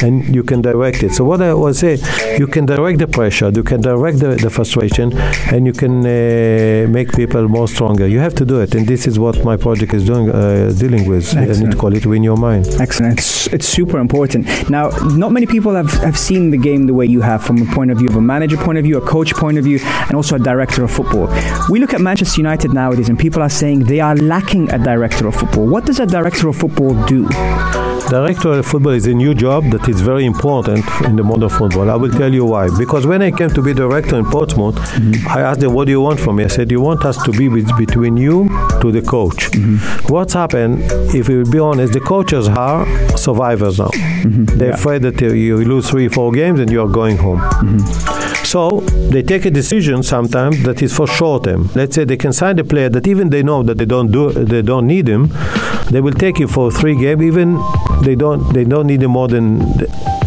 and 0.03 0.33
you 0.33 0.43
can 0.43 0.61
direct 0.61 1.03
it. 1.03 1.13
So 1.13 1.23
what 1.23 1.41
I 1.41 1.53
was 1.53 1.79
say, 1.79 1.97
you 2.37 2.47
can 2.47 2.65
direct 2.65 2.99
the 2.99 3.07
pressure, 3.07 3.49
you 3.49 3.63
can 3.63 3.81
direct 3.81 4.19
the, 4.19 4.35
the 4.35 4.49
frustration, 4.49 5.07
and 5.53 5.65
you 5.65 5.73
can 5.73 5.99
uh, 5.99 6.87
make 6.89 7.11
people 7.13 7.47
more 7.47 7.67
stronger. 7.67 8.07
You 8.07 8.19
have 8.19 8.35
to 8.35 8.45
do 8.45 8.59
it, 8.61 8.75
and 8.75 8.87
this 8.87 9.07
is 9.07 9.17
what 9.17 9.43
my 9.43 9.57
project 9.57 9.93
is 9.93 10.05
doing, 10.05 10.29
uh, 10.29 10.73
dealing 10.77 11.07
with. 11.07 11.25
Excellent. 11.35 11.71
to 11.71 11.77
call 11.77 11.95
it 11.95 12.05
win 12.05 12.23
your 12.23 12.37
mind. 12.37 12.67
Excellent. 12.79 13.19
It's, 13.19 13.47
it's 13.47 13.67
super 13.67 13.97
important. 13.99 14.69
Now, 14.69 14.89
not 15.23 15.31
many 15.31 15.45
people 15.45 15.73
have, 15.73 15.91
have 16.07 16.17
seen 16.17 16.51
the 16.51 16.57
game 16.57 16.87
the 16.87 16.93
way 16.93 17.05
you 17.05 17.21
have 17.21 17.43
from 17.43 17.61
a 17.61 17.65
point 17.73 17.91
of 17.91 17.97
view 17.97 18.09
of 18.09 18.15
a 18.15 18.21
manager 18.21 18.57
point 18.57 18.77
of 18.77 18.83
view, 18.83 18.97
a 18.97 19.05
coach 19.15 19.33
point 19.33 19.57
of 19.57 19.63
view, 19.63 19.79
and 19.81 20.13
also 20.15 20.35
a 20.35 20.39
director 20.39 20.83
of 20.83 20.91
football. 20.91 21.27
We 21.69 21.79
look 21.79 21.93
at 21.93 22.01
Manchester 22.01 22.39
United 22.39 22.73
nowadays, 22.73 23.09
and 23.09 23.17
people 23.17 23.41
are 23.41 23.49
saying 23.49 23.85
they 23.85 23.99
are 23.99 24.15
lacking 24.15 24.71
a 24.71 24.77
director 24.77 25.27
of 25.27 25.35
football. 25.35 25.67
What 25.67 25.85
does 25.85 25.99
a 25.99 26.05
director 26.05 26.47
of 26.47 26.55
football 26.57 26.93
do? 27.05 27.27
Director 28.11 28.51
of 28.51 28.65
football 28.65 28.91
is 28.91 29.07
a 29.07 29.13
new 29.13 29.33
job 29.33 29.63
that 29.71 29.87
is 29.87 30.01
very 30.01 30.25
important 30.25 30.83
in 31.05 31.15
the 31.15 31.23
modern 31.23 31.47
football. 31.47 31.89
I 31.89 31.95
will 31.95 32.11
tell 32.11 32.33
you 32.33 32.43
why. 32.43 32.67
Because 32.77 33.07
when 33.07 33.21
I 33.21 33.31
came 33.31 33.51
to 33.51 33.61
be 33.61 33.73
director 33.73 34.17
in 34.19 34.25
Portsmouth, 34.25 34.75
mm-hmm. 34.75 35.29
I 35.29 35.39
asked 35.39 35.61
them, 35.61 35.73
"What 35.73 35.85
do 35.85 35.91
you 35.91 36.01
want 36.01 36.19
from 36.19 36.35
me?" 36.35 36.43
I 36.43 36.47
said, 36.47 36.69
"You 36.71 36.81
want 36.81 37.05
us 37.05 37.23
to 37.23 37.31
be 37.31 37.47
with, 37.47 37.71
between 37.77 38.17
you 38.17 38.49
to 38.81 38.91
the 38.91 39.01
coach." 39.01 39.49
Mm-hmm. 39.51 40.13
What's 40.13 40.33
happened? 40.33 40.81
If 41.15 41.29
we 41.29 41.45
be 41.49 41.59
honest, 41.59 41.93
the 41.93 42.01
coaches 42.01 42.49
are 42.49 42.85
survivors 43.15 43.79
now. 43.79 43.91
Mm-hmm. 43.91 44.57
They're 44.57 44.73
afraid 44.73 45.03
that 45.03 45.21
you 45.21 45.31
you 45.31 45.63
lose 45.63 45.89
three, 45.89 46.09
four 46.09 46.33
games 46.33 46.59
and 46.59 46.69
you 46.69 46.81
are 46.81 46.89
going 46.89 47.15
home. 47.15 47.39
So 48.51 48.81
they 48.81 49.23
take 49.23 49.45
a 49.45 49.49
decision 49.49 50.03
sometimes 50.03 50.61
that 50.63 50.81
is 50.81 50.93
for 50.93 51.07
short 51.07 51.45
term. 51.45 51.69
Let's 51.73 51.95
say 51.95 52.03
they 52.03 52.17
can 52.17 52.33
sign 52.33 52.59
a 52.59 52.65
player 52.65 52.89
that 52.89 53.07
even 53.07 53.29
they 53.29 53.43
know 53.43 53.63
that 53.63 53.77
they 53.77 53.85
don't 53.85 54.11
do 54.11 54.29
they 54.33 54.61
don't 54.61 54.87
need 54.87 55.07
him, 55.07 55.29
they 55.89 56.01
will 56.01 56.11
take 56.25 56.37
you 56.37 56.49
for 56.49 56.69
three 56.69 56.97
games. 56.99 57.23
Even 57.23 57.57
they 58.03 58.13
don't 58.13 58.53
they 58.53 58.65
don't 58.65 58.87
need 58.87 59.03
him 59.03 59.11
more 59.11 59.29
than 59.29 59.59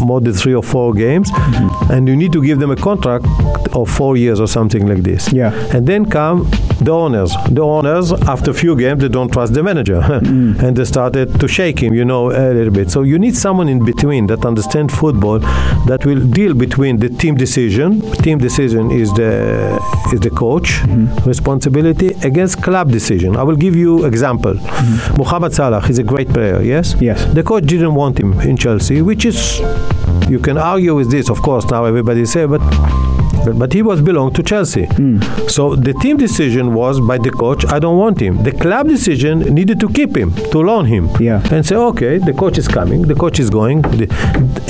more 0.01 0.21
than 0.21 0.33
three 0.33 0.55
or 0.55 0.63
four 0.63 0.95
games, 0.95 1.29
mm-hmm. 1.29 1.91
and 1.91 2.07
you 2.07 2.15
need 2.15 2.33
to 2.33 2.41
give 2.43 2.57
them 2.57 2.71
a 2.71 2.75
contract 2.75 3.27
of 3.75 3.89
four 3.89 4.17
years 4.17 4.39
or 4.39 4.47
something 4.47 4.87
like 4.87 5.03
this. 5.03 5.31
Yeah. 5.31 5.53
And 5.75 5.85
then 5.87 6.05
come 6.05 6.49
the 6.81 6.91
owners. 6.91 7.33
The 7.49 7.61
owners, 7.61 8.11
after 8.11 8.51
a 8.51 8.53
few 8.53 8.75
games, 8.75 9.01
they 9.01 9.09
don't 9.09 9.31
trust 9.31 9.53
the 9.53 9.63
manager, 9.63 10.01
mm. 10.01 10.59
and 10.61 10.75
they 10.75 10.85
started 10.85 11.39
to 11.39 11.47
shake 11.47 11.79
him, 11.79 11.93
you 11.93 12.05
know, 12.05 12.31
a 12.31 12.53
little 12.53 12.73
bit. 12.73 12.91
So 12.91 13.03
you 13.03 13.19
need 13.19 13.35
someone 13.35 13.69
in 13.69 13.83
between 13.85 14.27
that 14.27 14.45
understands 14.45 14.93
football, 14.93 15.39
that 15.87 16.05
will 16.05 16.25
deal 16.25 16.53
between 16.53 16.97
the 16.97 17.09
team 17.09 17.35
decision. 17.35 18.01
Team 18.23 18.37
decision 18.37 18.91
is 18.91 19.13
the 19.13 19.79
is 20.13 20.19
the 20.19 20.29
coach 20.29 20.69
mm-hmm. 20.81 21.27
responsibility 21.27 22.09
against 22.23 22.61
club 22.63 22.91
decision. 22.91 23.35
I 23.35 23.43
will 23.43 23.55
give 23.55 23.75
you 23.75 24.05
example. 24.05 24.53
Mm-hmm. 24.53 25.17
Muhammad 25.17 25.53
Salah 25.53 25.83
is 25.87 25.99
a 25.99 26.03
great 26.03 26.29
player. 26.29 26.61
Yes. 26.61 26.95
Yes. 26.99 27.25
The 27.33 27.43
coach 27.43 27.65
didn't 27.65 27.95
want 27.95 28.19
him 28.19 28.39
in 28.41 28.57
Chelsea, 28.57 29.01
which 29.01 29.25
is 29.25 29.59
you 30.29 30.39
can 30.39 30.57
argue 30.57 30.95
with 30.95 31.11
this. 31.11 31.29
Of 31.29 31.41
course, 31.41 31.65
now 31.65 31.85
everybody 31.85 32.25
say, 32.25 32.45
but 32.45 32.61
but, 33.45 33.59
but 33.59 33.73
he 33.73 33.81
was 33.81 34.01
belong 34.01 34.33
to 34.33 34.43
Chelsea. 34.43 34.85
Hmm. 34.85 35.21
So 35.47 35.75
the 35.75 35.93
team 35.93 36.17
decision 36.17 36.73
was 36.73 36.99
by 36.99 37.17
the 37.17 37.31
coach, 37.31 37.65
I 37.67 37.79
don't 37.79 37.97
want 37.97 38.19
him. 38.19 38.43
The 38.43 38.51
club 38.51 38.87
decision 38.87 39.39
needed 39.53 39.79
to 39.79 39.89
keep 39.89 40.15
him, 40.15 40.33
to 40.51 40.59
loan 40.59 40.85
him. 40.85 41.09
Yeah. 41.19 41.41
And 41.51 41.65
say, 41.65 41.75
okay, 41.75 42.17
the 42.17 42.33
coach 42.33 42.57
is 42.57 42.67
coming, 42.67 43.03
the 43.03 43.15
coach 43.15 43.39
is 43.39 43.49
going. 43.49 43.85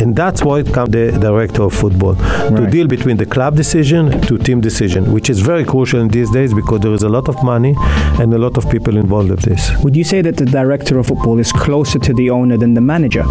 And 0.02 0.16
that's 0.16 0.44
why 0.44 0.60
it 0.60 0.74
comes 0.74 0.92
the 0.92 1.12
director 1.12 1.64
of 1.64 1.74
football. 1.74 2.16
To 2.16 2.68
deal 2.70 2.88
between 2.88 3.18
the 3.18 3.26
club 3.26 3.56
decision 3.56 4.22
to 4.22 4.38
team 4.38 4.62
decision, 4.62 5.12
which 5.12 5.30
is 5.30 5.40
very 5.40 5.64
crucial 5.66 6.00
in 6.02 6.10
these 6.10 6.30
days 6.32 6.54
because 6.54 6.82
there 6.82 6.94
is 6.94 7.04
a 7.04 7.10
lot 7.10 7.30
of 7.30 7.42
money 7.44 7.76
and 8.20 8.34
a 8.34 8.38
lot 8.38 8.58
of 8.58 8.70
people 8.70 8.98
involved 8.98 9.30
with 9.30 9.42
this. 9.42 9.72
Would 9.84 9.96
you 9.96 10.04
say 10.04 10.22
that 10.22 10.38
the 10.38 10.46
director 10.46 11.00
of 11.00 11.08
football 11.08 11.40
is 11.40 11.52
closer 11.52 12.00
to 12.00 12.14
the 12.14 12.30
owner 12.30 12.58
than 12.58 12.74
the 12.74 12.82
manager? 12.82 13.24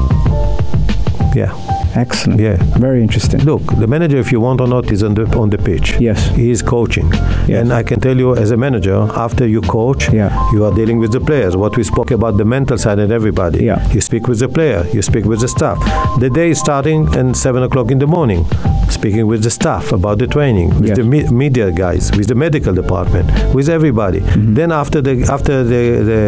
Yeah. 1.35 1.84
Excellent. 1.97 2.41
Yeah. 2.41 2.57
Very 2.79 3.03
interesting. 3.03 3.41
Look, 3.45 3.63
the 3.79 3.87
manager, 3.87 4.17
if 4.19 4.33
you 4.33 4.41
want 4.41 4.61
or 4.61 4.67
not, 4.67 4.91
is 4.91 5.03
on 5.03 5.15
the 5.15 5.25
on 5.39 5.51
the 5.51 5.59
pitch. 5.59 5.97
Yes. 6.01 6.29
He 6.37 6.51
is 6.51 6.63
coaching. 6.63 7.09
Yes. 7.13 7.51
And 7.63 7.73
I 7.73 7.83
can 7.83 8.01
tell 8.01 8.17
you, 8.17 8.35
as 8.37 8.51
a 8.51 8.57
manager, 8.57 8.97
after 9.27 9.47
you 9.47 9.61
coach, 9.61 10.13
Yeah. 10.13 10.31
you 10.53 10.65
are 10.65 10.75
dealing 10.75 10.99
with 10.99 11.13
the 11.13 11.21
players. 11.21 11.57
What 11.57 11.77
we 11.77 11.85
spoke 11.85 12.11
about 12.11 12.37
the 12.37 12.45
mental 12.45 12.79
side 12.79 12.99
and 12.99 13.13
everybody. 13.13 13.65
Yeah. 13.65 13.81
You 13.93 14.01
speak 14.01 14.27
with 14.29 14.39
the 14.41 14.49
player. 14.49 14.85
You 14.93 15.03
speak 15.03 15.25
with 15.25 15.41
the 15.41 15.49
staff. 15.49 15.79
The 16.21 16.31
day 16.31 16.51
is 16.51 16.59
starting 16.59 17.07
at 17.15 17.37
seven 17.37 17.63
o'clock 17.63 17.91
in 17.91 17.99
the 17.99 18.07
morning. 18.07 18.45
Speaking 18.91 19.27
with 19.27 19.43
the 19.43 19.51
staff 19.51 19.93
about 19.93 20.19
the 20.19 20.27
training, 20.27 20.69
with 20.81 20.89
Yes. 20.89 20.97
the 20.99 21.05
me- 21.05 21.29
media 21.31 21.71
guys, 21.73 22.11
with 22.17 22.27
the 22.29 22.35
medical 22.35 22.73
department, 22.75 23.27
with 23.55 23.69
everybody. 23.69 24.21
Mm-hmm. 24.21 24.55
Then 24.55 24.73
after 24.73 25.01
the 25.01 25.15
after 25.37 25.65
the 25.65 25.83
the, 26.11 26.21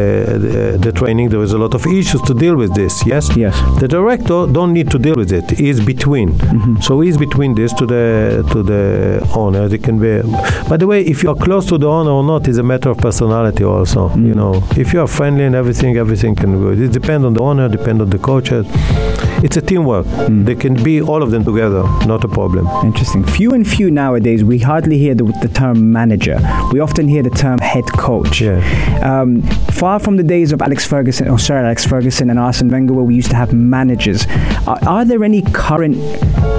the 0.45 0.79
the 0.87 0.93
training, 0.93 1.29
there 1.31 1.43
is 1.43 1.53
a 1.53 1.59
lot 1.59 1.75
of 1.75 1.87
issues 1.87 2.23
to 2.23 2.35
deal 2.35 2.57
with 2.57 2.73
this. 2.75 3.05
Yes. 3.07 3.25
Yes. 3.37 3.55
The 3.81 3.89
director 3.89 4.47
don't 4.47 4.73
need 4.73 4.91
to 4.91 4.99
deal 4.99 5.15
with 5.17 5.33
it. 5.33 5.56
He's 5.57 5.81
between. 5.85 6.31
Mm-hmm. 6.31 6.81
So 6.81 7.01
he's 7.01 7.17
between 7.19 7.55
this 7.55 7.73
to 7.75 7.87
the 7.87 8.47
to 8.53 8.63
the 8.63 9.27
owner. 9.35 9.65
It 9.75 9.83
can 9.83 9.99
be. 9.99 10.23
By 10.69 10.77
the 10.77 10.87
way, 10.87 11.03
if 11.03 11.23
you're 11.23 11.35
close 11.37 11.67
to 11.67 11.79
the 11.79 11.89
owner 11.89 12.11
or 12.11 12.23
not 12.25 12.47
is 12.49 12.59
a 12.59 12.63
matter 12.63 12.91
of 12.91 12.99
personality. 12.99 13.65
Also, 13.65 14.09
you 14.11 14.35
Mm. 14.35 14.37
know, 14.37 14.63
if 14.77 14.93
you 14.93 15.01
are 15.01 15.07
friendly 15.09 15.45
and 15.45 15.55
everything, 15.55 15.97
everything 15.97 16.35
can 16.35 16.53
go. 16.63 16.71
It 16.71 16.93
depends 16.93 17.25
on 17.27 17.35
the 17.35 17.41
owner, 17.41 17.69
depends 17.69 18.01
on 18.03 18.11
the 18.11 18.19
coaches. 18.19 18.67
It's 19.43 19.57
a 19.57 19.61
teamwork. 19.61 20.07
Mm. 20.07 20.45
They 20.47 20.55
can 20.55 20.75
be 20.83 21.01
all 21.03 21.23
of 21.23 21.31
them 21.31 21.45
together, 21.45 21.83
not 22.07 22.25
a 22.25 22.29
problem. 22.29 22.67
Interesting. 22.85 23.23
Few 23.25 23.53
and 23.53 23.67
few 23.69 23.91
nowadays, 23.91 24.43
we 24.45 24.59
hardly 24.59 24.99
hear 24.99 25.15
the, 25.15 25.25
the 25.43 25.49
term 25.49 25.93
manager. 25.93 26.39
We 26.73 26.81
often 26.81 27.07
hear 27.09 27.23
the 27.23 27.31
term 27.31 27.59
head 27.59 27.85
coach. 27.99 28.41
Yeah. 28.41 28.61
Um, 29.03 29.43
far 29.83 29.99
from 30.01 30.17
the 30.17 30.23
days 30.23 30.53
of 30.53 30.63
Alex 30.63 30.87
Ferguson, 30.87 31.29
or 31.29 31.39
sorry, 31.39 31.65
Alex 31.65 31.85
Ferguson 31.85 32.31
and 32.31 32.39
Arsene 32.39 32.69
Wenger, 32.71 32.95
where 32.95 33.05
we 33.05 33.15
used 33.15 33.31
to 33.31 33.37
have 33.37 33.53
managers. 33.53 34.27
Are, 34.67 34.79
are 34.87 35.05
there 35.05 35.23
any 35.23 35.43
current 35.53 35.97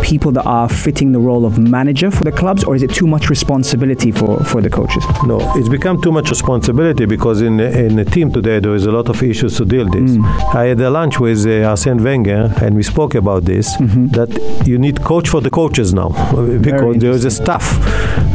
people 0.04 0.32
that 0.32 0.46
are 0.46 0.70
fitting 0.70 1.12
the 1.12 1.20
role 1.20 1.46
of 1.46 1.58
manager 1.58 2.10
for 2.12 2.24
the 2.24 2.32
clubs, 2.32 2.64
or 2.64 2.76
is 2.76 2.84
it 2.84 2.94
too 2.94 3.08
much 3.08 3.30
responsibility 3.30 4.12
for, 4.12 4.44
for 4.44 4.62
the 4.62 4.70
coaches? 4.70 5.04
No, 5.26 5.40
it's 5.56 5.70
become 5.70 6.02
too 6.02 6.12
much 6.12 6.30
responsibility 6.30 7.06
because 7.06 7.42
in 7.42 7.60
in 7.60 8.00
a 8.00 8.06
team 8.06 8.32
today 8.32 8.60
there 8.60 8.76
is 8.76 8.86
a 8.86 8.92
lot 8.92 9.10
of 9.10 9.22
issues 9.24 9.58
to 9.58 9.66
deal 9.66 9.88
with. 9.90 10.10
I 10.54 10.66
had 10.66 10.80
a 10.82 10.90
lunch 10.90 11.20
with 11.20 11.46
uh, 11.46 11.70
Arsene 11.70 12.04
Wenger 12.04 12.54
and 12.62 12.76
we 12.76 12.84
spoke 12.84 13.16
about 13.16 13.46
this 13.46 13.76
that 14.18 14.64
you 14.66 14.78
need 14.78 15.02
coach 15.04 15.28
for 15.30 15.42
the 15.42 15.50
coaches 15.50 15.94
now 15.94 16.10
because 16.62 16.98
there 16.98 17.12
is 17.12 17.26
a 17.26 17.32
staff. 17.32 17.64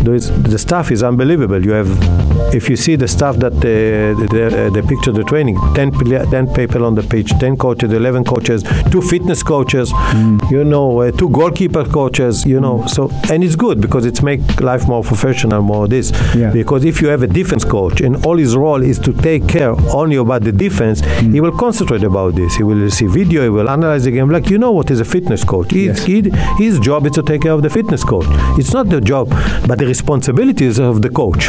The 0.04 0.58
staff 0.58 0.90
is 0.90 1.02
unbelievable. 1.02 1.64
You 1.64 1.72
have 1.72 2.52
if 2.54 2.68
you 2.68 2.76
see 2.76 2.96
the 2.96 3.08
staff 3.08 3.36
that 3.36 3.52
the, 3.60 4.14
the, 4.30 4.70
the 4.72 4.86
picture 4.86 5.10
the 5.10 5.24
training 5.24 5.56
10, 5.74 5.92
10 6.30 6.52
people 6.54 6.84
on 6.84 6.94
the 6.94 7.02
pitch 7.02 7.30
10 7.38 7.56
coaches 7.56 7.90
11 7.90 8.24
coaches 8.24 8.62
two 8.90 9.00
fitness 9.00 9.42
coaches 9.42 9.90
mm. 9.90 10.50
you 10.50 10.62
know 10.62 11.00
uh, 11.00 11.10
two 11.12 11.30
goalkeeper 11.30 11.84
coaches 11.84 12.44
you 12.44 12.60
know 12.60 12.78
mm. 12.78 12.90
so 12.90 13.10
and 13.32 13.42
it's 13.42 13.56
good 13.56 13.80
because 13.80 14.04
it's 14.04 14.22
make 14.22 14.60
life 14.60 14.86
more 14.86 15.02
professional 15.02 15.62
more 15.62 15.88
this 15.88 16.10
Yeah. 16.34 16.50
because 16.50 16.84
if 16.84 17.00
you 17.00 17.08
have 17.08 17.22
a 17.22 17.26
defense 17.26 17.64
coach 17.64 18.00
and 18.00 18.24
all 18.26 18.36
his 18.36 18.56
role 18.56 18.82
is 18.82 18.98
to 19.00 19.12
take 19.12 19.46
care 19.48 19.74
only 19.94 20.16
about 20.16 20.42
the 20.44 20.52
defense, 20.52 21.00
mm. 21.02 21.32
he 21.34 21.40
will 21.40 21.56
concentrate 21.56 22.04
about 22.04 22.34
this. 22.34 22.54
He 22.56 22.62
will 22.62 22.90
see 22.90 23.06
video, 23.06 23.42
he 23.42 23.48
will 23.48 23.68
analyze 23.68 24.04
the 24.04 24.10
game. 24.10 24.30
Like 24.30 24.50
you 24.50 24.58
know 24.58 24.72
what 24.72 24.90
is 24.90 25.00
a 25.00 25.04
fitness 25.04 25.44
coach? 25.44 25.72
Yes. 25.72 26.04
he, 26.04 26.22
his 26.58 26.78
job 26.80 27.06
is 27.06 27.12
to 27.12 27.22
take 27.22 27.42
care 27.42 27.52
of 27.52 27.62
the 27.62 27.70
fitness 27.70 28.04
coach. 28.04 28.26
It's 28.58 28.72
not 28.72 28.88
the 28.88 29.00
job, 29.00 29.28
but 29.66 29.78
the 29.78 29.86
responsibilities 29.96 30.76
of 30.90 30.94
the 31.04 31.12
coach, 31.22 31.44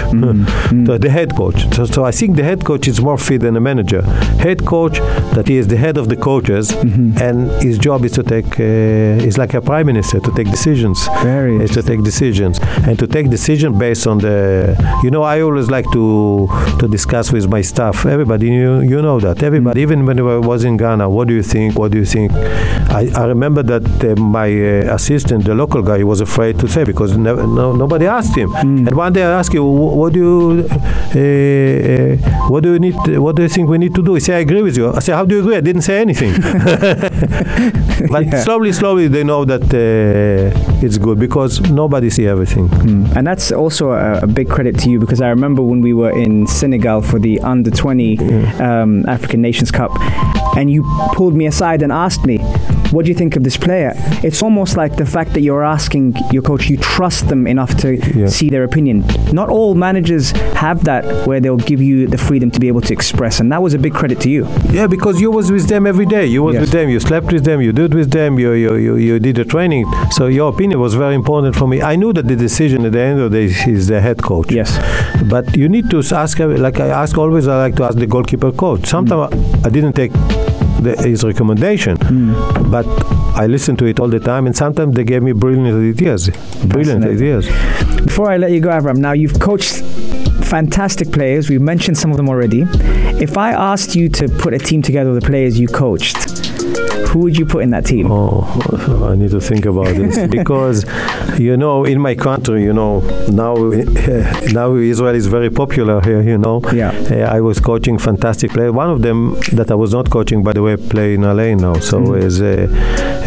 the, 0.87 0.97
the 1.05 1.11
head 1.17 1.29
coach. 1.41 1.59
So, 1.75 1.81
so 1.95 1.99
I 2.11 2.13
think 2.19 2.29
the 2.41 2.45
head 2.49 2.61
coach 2.69 2.85
is 2.91 2.97
more 3.07 3.19
fit 3.27 3.39
than 3.45 3.55
a 3.61 3.63
manager. 3.71 4.01
Head 4.47 4.59
coach 4.73 4.97
that 5.35 5.45
he 5.51 5.55
is 5.61 5.67
the 5.73 5.79
head 5.85 5.95
of 6.01 6.05
the 6.11 6.19
coaches, 6.29 6.65
and 7.25 7.37
his 7.65 7.75
job 7.87 7.99
is 8.07 8.13
to 8.19 8.23
take. 8.33 8.51
Uh, 8.59 9.27
is 9.29 9.37
like 9.37 9.53
a 9.53 9.61
prime 9.61 9.85
minister 9.85 10.19
to 10.19 10.31
take 10.37 10.49
decisions. 10.49 11.07
Very 11.21 11.55
is 11.63 11.71
to 11.71 11.81
take 11.83 12.01
decisions. 12.03 12.59
And 12.87 12.97
to 12.99 13.07
take 13.07 13.29
decision 13.29 13.77
based 13.77 14.05
on 14.11 14.17
the 14.19 14.39
you 15.03 15.11
know 15.13 15.23
i 15.23 15.41
always 15.41 15.69
like 15.69 15.87
to 15.97 16.47
to 16.79 16.87
discuss 16.87 17.31
with 17.31 17.45
my 17.55 17.61
staff. 17.61 18.05
Everybody 18.05 18.47
you, 18.47 18.81
you 18.81 19.01
know 19.01 19.19
that. 19.19 19.37
Everybody 19.43 19.81
even 19.81 20.05
when 20.05 20.19
i 20.19 20.37
was 20.51 20.63
in 20.63 20.77
ghana 20.77 21.05
what 21.09 21.27
do 21.29 21.33
you 21.33 21.43
think? 21.53 21.77
What 21.79 21.91
do 21.93 21.97
you 21.97 22.05
think? 22.05 22.31
I, 22.99 23.03
I 23.15 23.25
remember 23.25 23.63
that 23.63 23.85
uh, 24.03 24.21
my 24.37 24.49
uh, 24.49 24.95
assistant 24.97 25.45
the 25.45 25.55
local 25.55 25.81
guy 25.81 26.03
was 26.03 26.21
afraid 26.21 26.59
to 26.59 26.67
say 26.67 26.83
because 26.83 27.17
never, 27.17 27.45
no, 27.47 27.73
nobody 27.73 28.05
asked 28.05 28.32
him 28.35 28.53
and 28.55 28.95
one 28.95 29.13
day 29.13 29.23
i 29.23 29.31
asked 29.39 29.53
you 29.53 29.63
what 29.63 30.13
do 30.13 30.19
you 30.19 30.67
uh, 31.21 32.47
what 32.49 32.63
do 32.63 32.73
you 32.73 32.79
need 32.79 32.95
what 33.17 33.35
do 33.35 33.41
you 33.43 33.49
think 33.49 33.69
we 33.69 33.77
need 33.77 33.93
to 33.95 34.01
do? 34.03 34.13
He 34.15 34.19
said 34.19 34.35
i 34.35 34.39
agree 34.39 34.61
with 34.61 34.75
you. 34.77 34.91
I 34.91 34.99
said 34.99 35.15
how 35.15 35.25
do 35.25 35.35
you 35.35 35.41
agree? 35.41 35.55
I 35.55 35.61
didn't 35.61 35.83
say 35.83 36.01
anything. 36.01 36.33
But 38.11 38.25
Yeah. 38.25 38.43
slowly 38.43 38.71
slowly 38.73 39.07
they 39.07 39.23
know 39.23 39.45
that 39.45 39.63
uh, 39.73 40.85
it's 40.85 40.97
good 40.97 41.19
because 41.19 41.61
nobody 41.71 42.09
see 42.09 42.27
everything. 42.27 42.69
And 43.15 43.25
that's 43.25 43.51
also 43.51 43.91
a, 43.91 44.19
a 44.23 44.27
big 44.27 44.49
credit 44.49 44.77
to 44.79 44.89
you 44.89 44.99
because 44.99 45.21
I 45.21 45.29
remember 45.29 45.61
when 45.61 45.81
we 45.81 45.93
were 45.93 46.11
in 46.11 46.47
Senegal 46.47 47.01
for 47.01 47.19
the 47.19 47.39
under 47.41 47.71
20 47.71 48.17
um, 48.59 49.05
African 49.07 49.41
Nations 49.41 49.71
Cup 49.71 49.91
and 50.57 50.69
you 50.69 50.83
pulled 51.13 51.33
me 51.35 51.45
aside 51.47 51.81
and 51.81 51.91
asked 51.91 52.25
me, 52.25 52.37
What 52.93 53.05
do 53.05 53.09
you 53.11 53.17
think 53.17 53.35
of 53.35 53.43
this 53.43 53.57
player? 53.57 53.91
It's 54.27 54.41
almost 54.43 54.77
like 54.77 54.93
the 55.03 55.05
fact 55.05 55.33
that 55.33 55.41
you're 55.41 55.63
asking 55.77 56.15
your 56.31 56.43
coach, 56.43 56.69
you 56.69 56.77
trust 56.77 57.27
them 57.31 57.47
enough 57.47 57.75
to 57.83 57.87
Yeah. 57.97 58.27
see 58.27 58.49
their 58.55 58.63
opinion. 58.63 59.03
Not 59.39 59.47
all 59.49 59.73
managers 59.87 60.25
have 60.65 60.83
that 60.89 61.03
where 61.27 61.39
they'll 61.41 61.65
give 61.71 61.81
you 61.81 62.07
the 62.07 62.17
freedom 62.27 62.51
to 62.51 62.59
be 62.59 62.67
able 62.67 62.81
to 62.89 62.93
express, 62.93 63.39
and 63.39 63.51
that 63.51 63.61
was 63.65 63.73
a 63.73 63.79
big 63.79 63.93
credit 63.93 64.19
to 64.25 64.29
you. 64.29 64.43
Yeah, 64.71 64.87
because 64.95 65.15
you 65.23 65.31
was 65.39 65.51
with 65.51 65.67
them 65.73 65.83
every 65.87 66.05
day. 66.17 66.25
You 66.35 66.43
was 66.43 66.53
Yes. 66.53 66.61
with 66.61 66.71
them. 66.77 66.89
You 66.93 66.99
slept 66.99 67.27
with 67.33 67.43
them. 67.49 67.61
You 67.61 67.71
did 67.81 67.91
with 67.99 68.11
them. 68.11 68.31
You, 68.43 68.51
you 68.63 68.71
you 68.85 68.93
you 69.07 69.15
did 69.27 69.35
the 69.41 69.45
training. 69.55 69.85
So 70.17 70.27
your 70.39 70.47
opinion 70.53 70.77
was 70.85 70.93
very 71.03 71.15
important 71.21 71.55
for 71.55 71.67
me. 71.67 71.77
I 71.81 71.95
knew 72.01 72.11
that 72.17 72.27
the 72.33 72.35
decision 72.47 72.85
at 72.87 72.91
the 72.97 73.03
end 73.09 73.19
of 73.19 73.31
the 73.31 73.37
day 73.39 73.47
is 73.77 73.87
the 73.87 73.99
head 74.07 74.19
coach. 74.21 74.49
Yes. 74.59 74.69
But 75.33 75.45
you 75.61 75.67
need 75.75 75.89
to 75.93 75.97
ask. 76.23 76.33
Like 76.67 76.79
I 76.79 76.89
ask 77.03 77.17
always, 77.17 77.47
I 77.47 77.55
like 77.65 77.75
to 77.79 77.83
ask 77.87 77.97
the 78.05 78.09
goalkeeper 78.15 78.51
coach. 78.51 78.81
Sometimes 78.95 79.33
I 79.67 79.69
didn't 79.69 79.93
take 80.01 80.11
the, 80.83 80.95
his 81.01 81.23
recommendation, 81.23 81.97
but 82.69 82.85
I 83.35 83.47
listened 83.47 83.79
to 83.79 83.85
it 83.85 83.99
all 83.99 84.07
the 84.09 84.19
time, 84.19 84.45
and 84.45 84.55
sometimes 84.55 84.95
they 84.95 85.03
gave 85.03 85.23
me 85.23 85.31
brilliant 85.31 85.67
ideas. 85.97 86.29
Brilliant 86.65 87.05
ideas. 87.05 87.47
Before 88.03 88.29
I 88.29 88.37
let 88.37 88.51
you 88.51 88.59
go, 88.59 88.69
Avram, 88.69 88.97
now 88.97 89.13
you've 89.13 89.39
coached 89.39 89.81
fantastic 90.45 91.11
players. 91.11 91.49
We've 91.49 91.61
mentioned 91.61 91.97
some 91.97 92.11
of 92.11 92.17
them 92.17 92.29
already. 92.29 92.65
If 93.19 93.37
I 93.37 93.51
asked 93.51 93.95
you 93.95 94.09
to 94.09 94.27
put 94.27 94.53
a 94.53 94.59
team 94.59 94.81
together 94.81 95.11
with 95.11 95.23
the 95.23 95.27
players 95.29 95.59
you 95.59 95.67
coached, 95.67 96.32
who 97.13 97.19
would 97.19 97.37
you 97.37 97.45
put 97.45 97.63
in 97.63 97.69
that 97.69 97.85
team? 97.85 98.07
Oh, 98.11 98.43
I 99.09 99.15
need 99.15 99.31
to 99.31 99.39
think 99.39 99.65
about 99.65 99.93
this 99.95 100.17
because, 100.39 100.83
you 101.39 101.55
know, 101.55 101.85
in 101.85 101.99
my 102.01 102.15
country, 102.15 102.63
you 102.63 102.73
know, 102.73 102.99
now 103.29 103.55
now 104.51 104.75
Israel 104.75 105.15
is 105.15 105.27
very 105.27 105.49
popular 105.49 106.01
here. 106.01 106.21
You 106.21 106.37
know, 106.37 106.61
Yeah. 106.73 106.91
Uh, 107.11 107.37
I 107.37 107.39
was 107.41 107.59
coaching 107.59 107.97
fantastic 107.99 108.51
players. 108.51 108.71
One 108.83 108.89
of 108.89 109.01
them 109.01 109.35
that 109.53 109.69
I 109.71 109.75
was 109.75 109.91
not 109.93 110.09
coaching, 110.09 110.43
by 110.43 110.53
the 110.53 110.63
way, 110.63 110.75
play 110.77 111.13
in 111.15 111.21
LA 111.21 111.49
now. 111.65 111.75
So 111.89 111.97
Mm. 111.99 112.23
is 112.27 112.35
uh, 112.41 112.47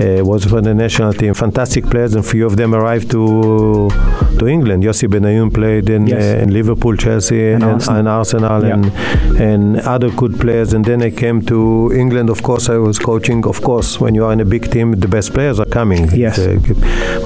uh, 0.05 0.25
was 0.33 0.45
for 0.45 0.61
the 0.69 0.75
national 0.75 1.13
team. 1.21 1.33
Fantastic 1.35 1.85
players, 1.93 2.13
and 2.17 2.25
few 2.35 2.45
of 2.51 2.55
them 2.61 2.71
arrived 2.75 3.07
to 3.17 3.23
to 4.39 4.45
England. 4.57 4.81
Yossi 4.89 5.07
Benayoun 5.15 5.51
played 5.59 5.87
in, 5.97 6.03
Yes. 6.07 6.23
uh, 6.23 6.43
in 6.43 6.49
Liverpool, 6.59 6.95
Chelsea, 7.05 7.43
And 7.55 7.63
and, 7.63 7.73
Arsenal. 7.75 7.99
and 7.99 8.09
Arsenal, 8.19 8.61
Yeah. 8.65 8.75
and 8.75 8.85
and 9.49 9.63
other 9.95 10.11
good 10.23 10.35
players. 10.43 10.69
And 10.75 10.83
then 10.91 10.99
I 11.09 11.11
came 11.23 11.39
to 11.53 11.59
England. 12.03 12.29
Of 12.37 12.41
course, 12.49 12.65
I 12.77 12.79
was 12.89 12.97
coaching. 13.11 13.41
Of 13.53 13.59
course, 13.69 13.76
when 14.01 14.15
you 14.15 14.25
are 14.25 14.33
in 14.33 14.41
a 14.41 14.45
big 14.45 14.71
team, 14.71 14.93
the 14.93 15.09
best 15.09 15.33
players 15.33 15.61
are 15.61 15.67
coming. 15.67 16.09
Yes. 16.11 16.39
Uh, 16.39 16.59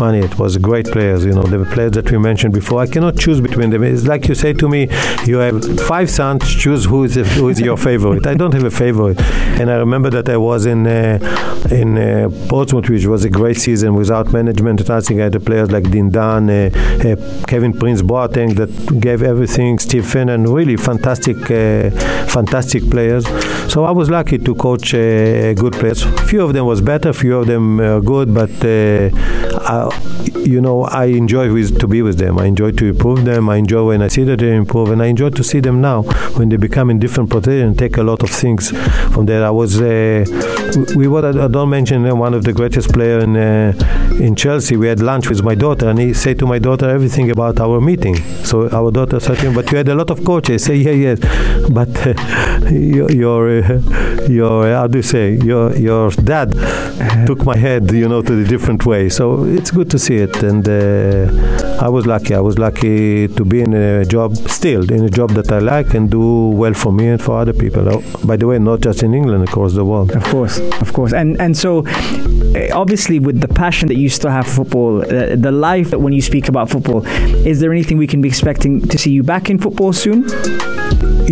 money. 0.01 0.21
It 0.21 0.39
was 0.39 0.57
great 0.57 0.87
players. 0.87 1.25
You 1.25 1.33
know, 1.33 1.43
the 1.43 1.65
players 1.75 1.93
that 1.93 2.11
we 2.11 2.19
mentioned 2.19 2.55
before. 2.55 2.81
I 2.81 2.87
cannot 2.87 3.17
choose 3.17 3.41
between 3.41 3.71
them. 3.71 3.83
It's 3.83 4.07
like 4.07 4.29
you 4.29 4.35
say 4.35 4.53
to 4.55 4.69
me, 4.69 4.89
you 5.27 5.37
have 5.39 5.81
five 5.81 6.09
sons. 6.11 6.43
Choose 6.55 6.85
who 6.87 7.05
is 7.05 7.15
who 7.15 7.49
is 7.49 7.61
your 7.61 7.77
favorite. 7.77 8.27
I 8.27 8.35
don't 8.35 8.55
have 8.55 8.65
a 8.65 8.71
favorite. 8.71 9.21
And 9.61 9.71
I 9.71 9.77
remember 9.77 10.11
that 10.11 10.29
I 10.29 10.37
was 10.37 10.67
in 10.67 10.87
uh, 10.87 11.19
in 11.71 11.99
uh, 11.99 12.31
Portsmouth, 12.49 12.89
which 12.89 13.07
was 13.07 13.25
a 13.25 13.31
great 13.31 13.57
season 13.57 13.95
without 13.95 14.33
management. 14.33 14.81
and 14.81 14.91
I 14.91 15.01
think 15.01 15.21
I 15.21 15.25
had 15.25 15.33
the 15.33 15.41
players 15.41 15.71
like 15.71 15.85
Dindane, 15.85 16.49
uh, 16.51 17.11
uh, 17.11 17.47
Kevin 17.47 17.73
Prince 17.73 18.03
Boateng 18.03 18.57
that 18.57 19.01
gave 19.01 19.23
everything. 19.23 19.79
Steve 19.79 20.05
Finnan, 20.05 20.53
really 20.59 20.77
fantastic, 20.77 21.39
uh, 21.51 21.91
fantastic 22.27 22.83
players. 22.91 23.25
So 23.73 23.85
I 23.85 23.93
was 23.93 24.09
lucky 24.11 24.39
to 24.39 24.55
coach 24.55 24.95
uh, 24.95 25.53
good 25.55 25.75
players. 25.75 26.03
Few 26.29 26.40
of 26.41 26.53
them 26.53 26.67
was 26.67 26.81
better, 26.81 27.13
few 27.13 27.37
of 27.39 27.47
them 27.47 27.81
uh, 27.81 28.01
good, 28.01 28.35
but 28.35 28.51
uh, 28.65 29.11
I, 29.63 29.91
you 30.37 30.61
know 30.61 30.85
I 30.85 31.07
enjoy 31.07 31.53
with, 31.53 31.79
to 31.81 31.87
be 31.87 32.03
with 32.03 32.19
them. 32.19 32.39
I 32.39 32.47
enjoy 32.47 32.73
to 32.73 32.87
improve 32.87 33.25
them. 33.25 33.49
I 33.49 33.57
enjoy 33.57 33.87
when 33.87 34.03
I 34.03 34.09
see 34.09 34.25
that 34.25 34.39
they 34.39 34.55
improve, 34.55 34.91
and 34.91 35.03
I 35.03 35.07
enjoy 35.07 35.31
to 35.31 35.45
see 35.45 35.61
them 35.61 35.81
now 35.81 36.03
when 36.37 36.49
they 36.49 36.57
become 36.57 36.91
in 36.91 36.99
different 36.99 37.31
positions. 37.31 37.51
And 37.51 37.79
take 37.79 37.97
a 37.97 38.03
lot 38.03 38.23
of 38.23 38.31
things 38.31 38.71
from 39.13 39.27
there. 39.27 39.45
I 39.45 39.51
was 39.51 39.81
uh, 39.81 40.25
we 40.95 41.09
were 41.09 41.27
I 41.27 41.49
don't 41.49 41.71
mention 41.71 42.07
uh, 42.07 42.15
one 42.15 42.35
of 42.35 42.45
the 42.45 42.53
greatest 42.53 42.93
player 42.93 43.19
in 43.21 43.37
uh, 43.37 43.73
in 44.21 44.37
Chelsea. 44.37 44.77
We 44.77 44.87
had 44.89 45.01
lunch 45.01 45.29
with 45.29 45.43
my 45.43 45.55
daughter, 45.55 45.89
and 45.89 45.99
he 45.99 46.15
said 46.15 46.39
to 46.41 46.47
my 46.47 46.59
daughter 46.59 46.89
everything 46.89 47.31
about 47.31 47.61
our 47.61 47.81
meeting. 47.81 48.17
So 48.45 48.69
our 48.71 48.91
daughter 48.91 49.19
said 49.21 49.39
to 49.39 49.47
him, 49.47 49.55
"But 49.55 49.71
you 49.71 49.79
had 49.79 49.89
a 49.89 49.95
lot 49.95 50.11
of 50.11 50.25
coaches." 50.25 50.65
Say, 50.65 50.77
"Yeah, 50.77 50.93
yes, 51.07 51.19
but 51.79 51.91
your 52.71 53.11
your, 53.11 53.63
uh, 53.63 54.27
your 54.29 54.73
how 54.73 54.87
do 54.87 54.99
you 54.99 55.03
say 55.03 55.39
your 55.43 55.77
your 55.77 56.11
dad 56.21 56.53
took 57.27 57.45
my 57.45 57.57
head, 57.57 57.91
you 57.91 58.09
know, 58.09 58.23
to 58.23 58.35
the 58.35 58.49
different 58.49 58.87
way. 58.87 59.09
So 59.09 59.45
it's 59.45 59.71
good 59.71 59.91
to 59.91 59.99
see 59.99 60.17
it, 60.17 60.43
and 60.43 60.67
uh, 60.69 61.81
I 61.81 61.89
was 61.89 62.07
lucky. 62.07 62.35
I 62.35 62.41
was 62.41 62.59
lucky 62.59 63.29
to 63.29 63.45
be 63.45 63.61
in 63.63 63.75
a 63.75 64.05
job, 64.05 64.37
still 64.37 64.91
in 64.91 65.05
a 65.05 65.11
job 65.11 65.31
that 65.31 65.51
I 65.51 65.59
like 65.59 65.95
and 65.95 66.11
do 66.11 66.49
well 66.51 66.75
for 66.75 66.93
me 66.93 67.09
and 67.09 67.21
for 67.23 67.39
other 67.39 67.53
people. 67.53 67.89
Oh, 67.89 68.03
by 68.25 68.37
the 68.37 68.47
way, 68.47 68.59
not 68.59 68.81
just 68.81 69.03
in 69.03 69.15
England, 69.15 69.45
across 69.45 69.75
the 69.75 69.85
world. 69.85 70.13
Of 70.13 70.25
course, 70.25 70.59
of 70.59 70.93
course, 70.93 71.13
and 71.13 71.41
and 71.41 71.57
so 71.57 71.87
uh, 71.87 72.69
obviously 72.73 73.19
with 73.19 73.41
the 73.41 73.49
passion 73.49 73.89
that 73.89 73.97
you 73.97 74.09
still 74.09 74.31
have 74.31 74.47
for 74.47 74.65
football, 74.65 75.03
uh, 75.03 75.37
the 75.37 75.53
life 75.53 75.91
that 75.91 76.01
when 76.01 76.13
you 76.13 76.23
speak 76.23 76.49
about 76.49 76.71
football, 76.71 77.07
is 77.47 77.61
there 77.61 77.73
anything 77.73 77.97
we 77.99 78.07
can 78.07 78.21
be 78.21 78.29
expecting 78.29 78.81
to 78.89 78.99
see 78.99 79.11
you 79.11 79.23
back 79.23 79.51
in 79.51 79.59
football 79.59 79.93
soon? 79.93 80.27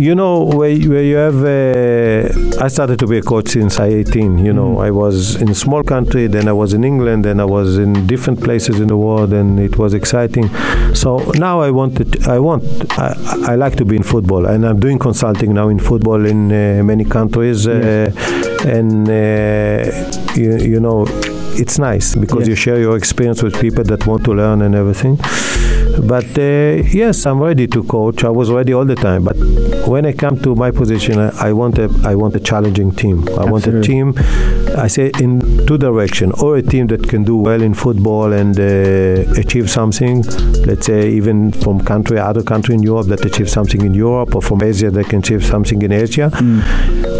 You 0.07 0.15
know, 0.15 0.43
where, 0.57 0.73
where 0.91 1.03
you 1.03 1.17
have, 1.17 1.39
uh, 1.43 2.63
I 2.65 2.67
started 2.69 2.97
to 2.99 3.07
be 3.07 3.17
a 3.17 3.21
coach 3.21 3.49
since 3.49 3.79
I 3.79 3.87
18. 3.87 4.37
You 4.47 4.53
know, 4.53 4.69
Mm. 4.69 4.85
I 4.87 4.91
was 4.91 5.35
in 5.41 5.49
a 5.49 5.55
small 5.55 5.83
country, 5.83 6.27
then 6.27 6.47
I 6.47 6.53
was 6.53 6.73
in 6.73 6.83
England, 6.83 7.25
then 7.25 7.39
I 7.39 7.45
was 7.45 7.77
in 7.77 7.91
different 8.07 8.39
places 8.47 8.79
in 8.79 8.87
the 8.87 8.97
world, 8.97 9.31
and 9.33 9.59
it 9.59 9.77
was 9.77 9.93
exciting. 9.93 10.47
So 10.93 11.17
now 11.47 11.55
I 11.61 11.71
want, 11.71 11.91
to, 11.97 12.03
I 12.29 12.39
want, 12.39 12.63
I, 12.97 13.15
I 13.51 13.55
like 13.55 13.75
to 13.77 13.85
be 13.85 13.95
in 13.95 14.03
football, 14.03 14.45
and 14.45 14.65
I'm 14.65 14.79
doing 14.79 14.99
consulting 14.99 15.53
now 15.53 15.67
in 15.69 15.79
football 15.79 16.25
in 16.25 16.39
uh, 16.51 16.83
many 16.83 17.03
countries, 17.05 17.67
uh, 17.67 18.11
and 18.77 19.07
uh, 19.09 19.81
you, 20.35 20.57
you 20.73 20.79
know, 20.79 21.05
it's 21.61 21.77
nice 21.79 22.15
because 22.15 22.39
Yes. 22.41 22.47
you 22.49 22.55
share 22.55 22.79
your 22.79 22.95
experience 22.95 23.43
with 23.43 23.59
people 23.59 23.83
that 23.85 24.05
want 24.07 24.23
to 24.25 24.33
learn 24.33 24.61
and 24.61 24.75
everything. 24.75 25.17
But 26.07 26.37
uh, 26.37 26.83
yes, 26.91 27.25
I'm 27.25 27.39
ready 27.39 27.67
to 27.67 27.83
coach. 27.83 28.23
I 28.23 28.29
was 28.29 28.49
ready 28.51 28.73
all 28.73 28.85
the 28.85 28.95
time. 28.95 29.23
But 29.23 29.35
when 29.87 30.05
I 30.05 30.13
come 30.13 30.39
to 30.41 30.55
my 30.55 30.71
position, 30.71 31.19
I, 31.19 31.49
I 31.49 31.53
want 31.53 31.77
a 31.77 31.89
I 32.03 32.15
want 32.15 32.35
a 32.35 32.39
challenging 32.39 32.91
team. 32.91 33.27
I 33.37 33.45
want 33.45 33.67
a 33.67 33.81
team. 33.81 34.13
I 34.77 34.87
say 34.87 35.11
in 35.19 35.65
two 35.65 35.77
direction, 35.77 36.31
or 36.41 36.57
a 36.57 36.61
team 36.61 36.87
that 36.87 37.07
can 37.07 37.23
do 37.23 37.35
well 37.35 37.61
in 37.61 37.73
football 37.73 38.33
and 38.33 38.59
uh, 38.59 39.39
achieve 39.39 39.69
something. 39.69 40.23
Let's 40.65 40.85
say 40.85 41.09
even 41.11 41.51
from 41.51 41.79
country, 41.79 42.17
other 42.17 42.43
country 42.43 42.75
in 42.75 42.83
Europe 42.83 43.07
that 43.07 43.25
achieve 43.25 43.49
something 43.49 43.81
in 43.81 43.93
Europe, 43.93 44.35
or 44.35 44.41
from 44.41 44.61
Asia 44.61 44.89
that 44.91 45.07
can 45.09 45.19
achieve 45.19 45.43
something 45.45 45.81
in 45.81 45.91
Asia 45.91 46.31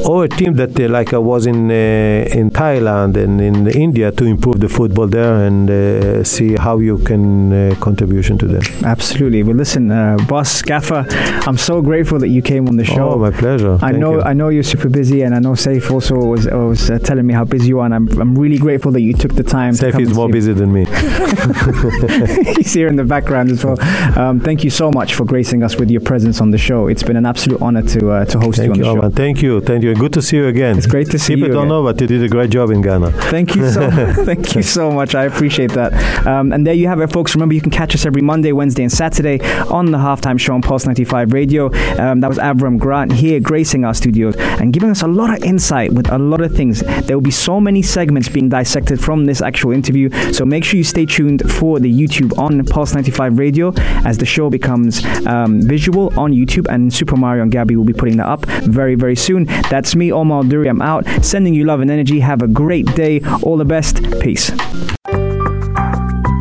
or 0.05 0.23
a 0.25 0.29
team 0.29 0.53
that 0.55 0.79
uh, 0.79 0.87
like 0.89 1.13
I 1.13 1.17
was 1.17 1.45
in 1.45 1.69
uh, 1.69 2.39
in 2.39 2.49
Thailand 2.49 3.17
and 3.17 3.41
in 3.41 3.67
India 3.67 4.11
to 4.11 4.25
improve 4.25 4.59
the 4.59 4.69
football 4.69 5.07
there 5.07 5.45
and 5.45 5.69
uh, 5.69 6.23
see 6.23 6.55
how 6.55 6.79
you 6.79 6.97
can 6.99 7.51
uh, 7.51 7.75
contribution 7.79 8.37
to 8.39 8.47
them. 8.47 8.61
Absolutely. 8.83 9.43
Well, 9.43 9.55
listen, 9.55 9.91
uh, 9.91 10.17
boss 10.27 10.61
Gaffer, 10.61 11.05
I'm 11.47 11.57
so 11.57 11.81
grateful 11.81 12.19
that 12.19 12.29
you 12.29 12.41
came 12.41 12.67
on 12.67 12.77
the 12.77 12.85
show. 12.85 13.11
Oh, 13.11 13.17
my 13.17 13.31
pleasure. 13.31 13.75
I 13.75 13.91
Thank 13.91 13.97
know, 13.97 14.13
you. 14.15 14.21
I 14.21 14.33
know 14.33 14.49
you're 14.49 14.63
super 14.63 14.89
busy, 14.89 15.21
and 15.21 15.35
I 15.35 15.39
know 15.39 15.55
Safe 15.55 15.91
also 15.91 16.15
was 16.15 16.47
was 16.47 16.89
uh, 16.89 16.99
telling 16.99 17.25
me 17.25 17.33
how 17.39 17.45
busy 17.45 17.69
you 17.69 17.79
are, 17.79 17.85
and 17.85 17.95
I'm, 17.95 18.21
I'm 18.21 18.37
really 18.37 18.57
grateful 18.57 18.91
that 18.91 18.99
you 18.99 19.13
took 19.13 19.33
the 19.33 19.43
time. 19.43 19.73
come 19.77 20.01
is 20.01 20.13
more 20.13 20.27
busy 20.27 20.51
than 20.51 20.73
me. 20.73 20.83
He's 22.57 22.73
here 22.73 22.87
in 22.87 22.97
the 22.97 23.05
background 23.05 23.49
as 23.49 23.63
well. 23.63 23.79
Um, 24.19 24.41
thank 24.41 24.65
you 24.65 24.69
so 24.69 24.91
much 24.91 25.15
for 25.15 25.23
gracing 25.23 25.63
us 25.63 25.77
with 25.77 25.89
your 25.89 26.01
presence 26.01 26.41
on 26.41 26.51
the 26.51 26.57
show. 26.57 26.87
It's 26.87 27.01
been 27.01 27.15
an 27.15 27.25
absolute 27.25 27.61
honor 27.61 27.83
to 27.93 28.11
uh, 28.11 28.25
to 28.25 28.39
host 28.39 28.57
you 28.57 28.63
Thank 28.63 28.71
on 28.71 28.77
you, 28.77 28.83
the 28.83 28.89
show. 28.89 28.97
Omar. 28.97 29.11
Thank 29.11 29.41
you. 29.41 29.61
Thank 29.61 29.83
you. 29.83 29.95
Good 29.95 30.11
to 30.13 30.21
see 30.21 30.35
you 30.35 30.47
again. 30.47 30.77
It's 30.77 30.85
great 30.85 31.09
to 31.11 31.19
see 31.19 31.35
People 31.35 31.39
you 31.39 31.53
People 31.53 31.61
don't 31.61 31.69
know, 31.69 31.83
but 31.83 32.01
you 32.01 32.07
did 32.07 32.23
a 32.23 32.27
great 32.27 32.49
job 32.49 32.71
in 32.71 32.81
Ghana. 32.81 33.11
Thank 33.35 33.55
you 33.55 33.69
so 33.69 33.89
thank 34.25 34.55
you 34.55 34.61
so 34.61 34.91
much. 34.91 35.15
I 35.15 35.23
appreciate 35.23 35.71
that. 35.71 35.93
Um, 36.27 36.51
and 36.51 36.67
there 36.67 36.73
you 36.73 36.87
have 36.87 36.99
it, 36.99 37.11
folks. 37.13 37.35
Remember, 37.35 37.55
you 37.55 37.61
can 37.61 37.71
catch 37.71 37.95
us 37.95 38.05
every 38.05 38.21
Monday, 38.21 38.51
Wednesday, 38.51 38.83
and 38.83 38.91
Saturday 38.91 39.39
on 39.69 39.91
the 39.91 39.97
halftime 39.97 40.37
show 40.37 40.53
on 40.53 40.61
Pulse 40.61 40.85
95 40.85 41.31
Radio. 41.31 41.67
Um, 41.97 42.19
that 42.19 42.27
was 42.27 42.37
Avram 42.37 42.77
Grant 42.77 43.13
here, 43.13 43.39
gracing 43.39 43.85
our 43.85 43.93
studios 43.93 44.35
and 44.35 44.73
giving 44.73 44.89
us 44.89 45.03
a 45.03 45.07
lot 45.07 45.29
of 45.29 45.41
insight 45.43 45.93
with 45.93 46.11
a 46.11 46.17
lot 46.17 46.41
of 46.41 46.53
things. 46.53 46.81
There 47.05 47.17
will 47.17 47.28
be 47.29 47.31
so 47.31 47.61
many 47.61 47.83
segments 47.83 48.27
being 48.27 48.49
dissected 48.49 48.99
from 48.99 49.25
this 49.25 49.39
actual 49.39 49.71
interview. 49.71 50.09
So 50.33 50.45
make 50.45 50.63
sure 50.63 50.77
you 50.77 50.83
stay 50.83 51.05
tuned 51.05 51.43
for 51.51 51.79
the 51.79 51.91
YouTube 51.91 52.35
on 52.39 52.65
Pulse 52.65 52.95
95 52.95 53.37
Radio 53.37 53.71
as 54.03 54.17
the 54.17 54.25
show 54.25 54.49
becomes 54.49 55.05
um, 55.27 55.61
visual 55.61 56.07
on 56.19 56.31
YouTube. 56.31 56.65
And 56.73 56.91
Super 56.91 57.15
Mario 57.15 57.43
and 57.43 57.51
Gabby 57.51 57.75
will 57.75 57.85
be 57.85 57.93
putting 57.93 58.17
that 58.17 58.25
up 58.25 58.45
very, 58.65 58.95
very 58.95 59.15
soon. 59.15 59.45
That's 59.69 59.95
me, 59.95 60.11
Omar 60.11 60.43
Duri. 60.45 60.67
I'm 60.69 60.81
out, 60.81 61.05
sending 61.21 61.53
you 61.53 61.65
love 61.65 61.81
and 61.81 61.91
energy. 61.91 62.19
Have 62.19 62.41
a 62.41 62.47
great 62.47 62.87
day. 62.95 63.21
All 63.43 63.57
the 63.57 63.65
best. 63.65 64.01
Peace. 64.19 64.49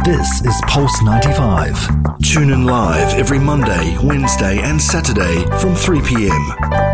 This 0.04 0.40
is 0.46 0.58
Pulse 0.68 1.02
95. 1.02 2.22
Tune 2.22 2.50
in 2.50 2.64
live 2.64 3.12
every 3.18 3.38
Monday, 3.38 3.94
Wednesday, 4.02 4.58
and 4.60 4.80
Saturday 4.80 5.44
from 5.60 5.74
3 5.74 6.00
p.m. 6.00 6.87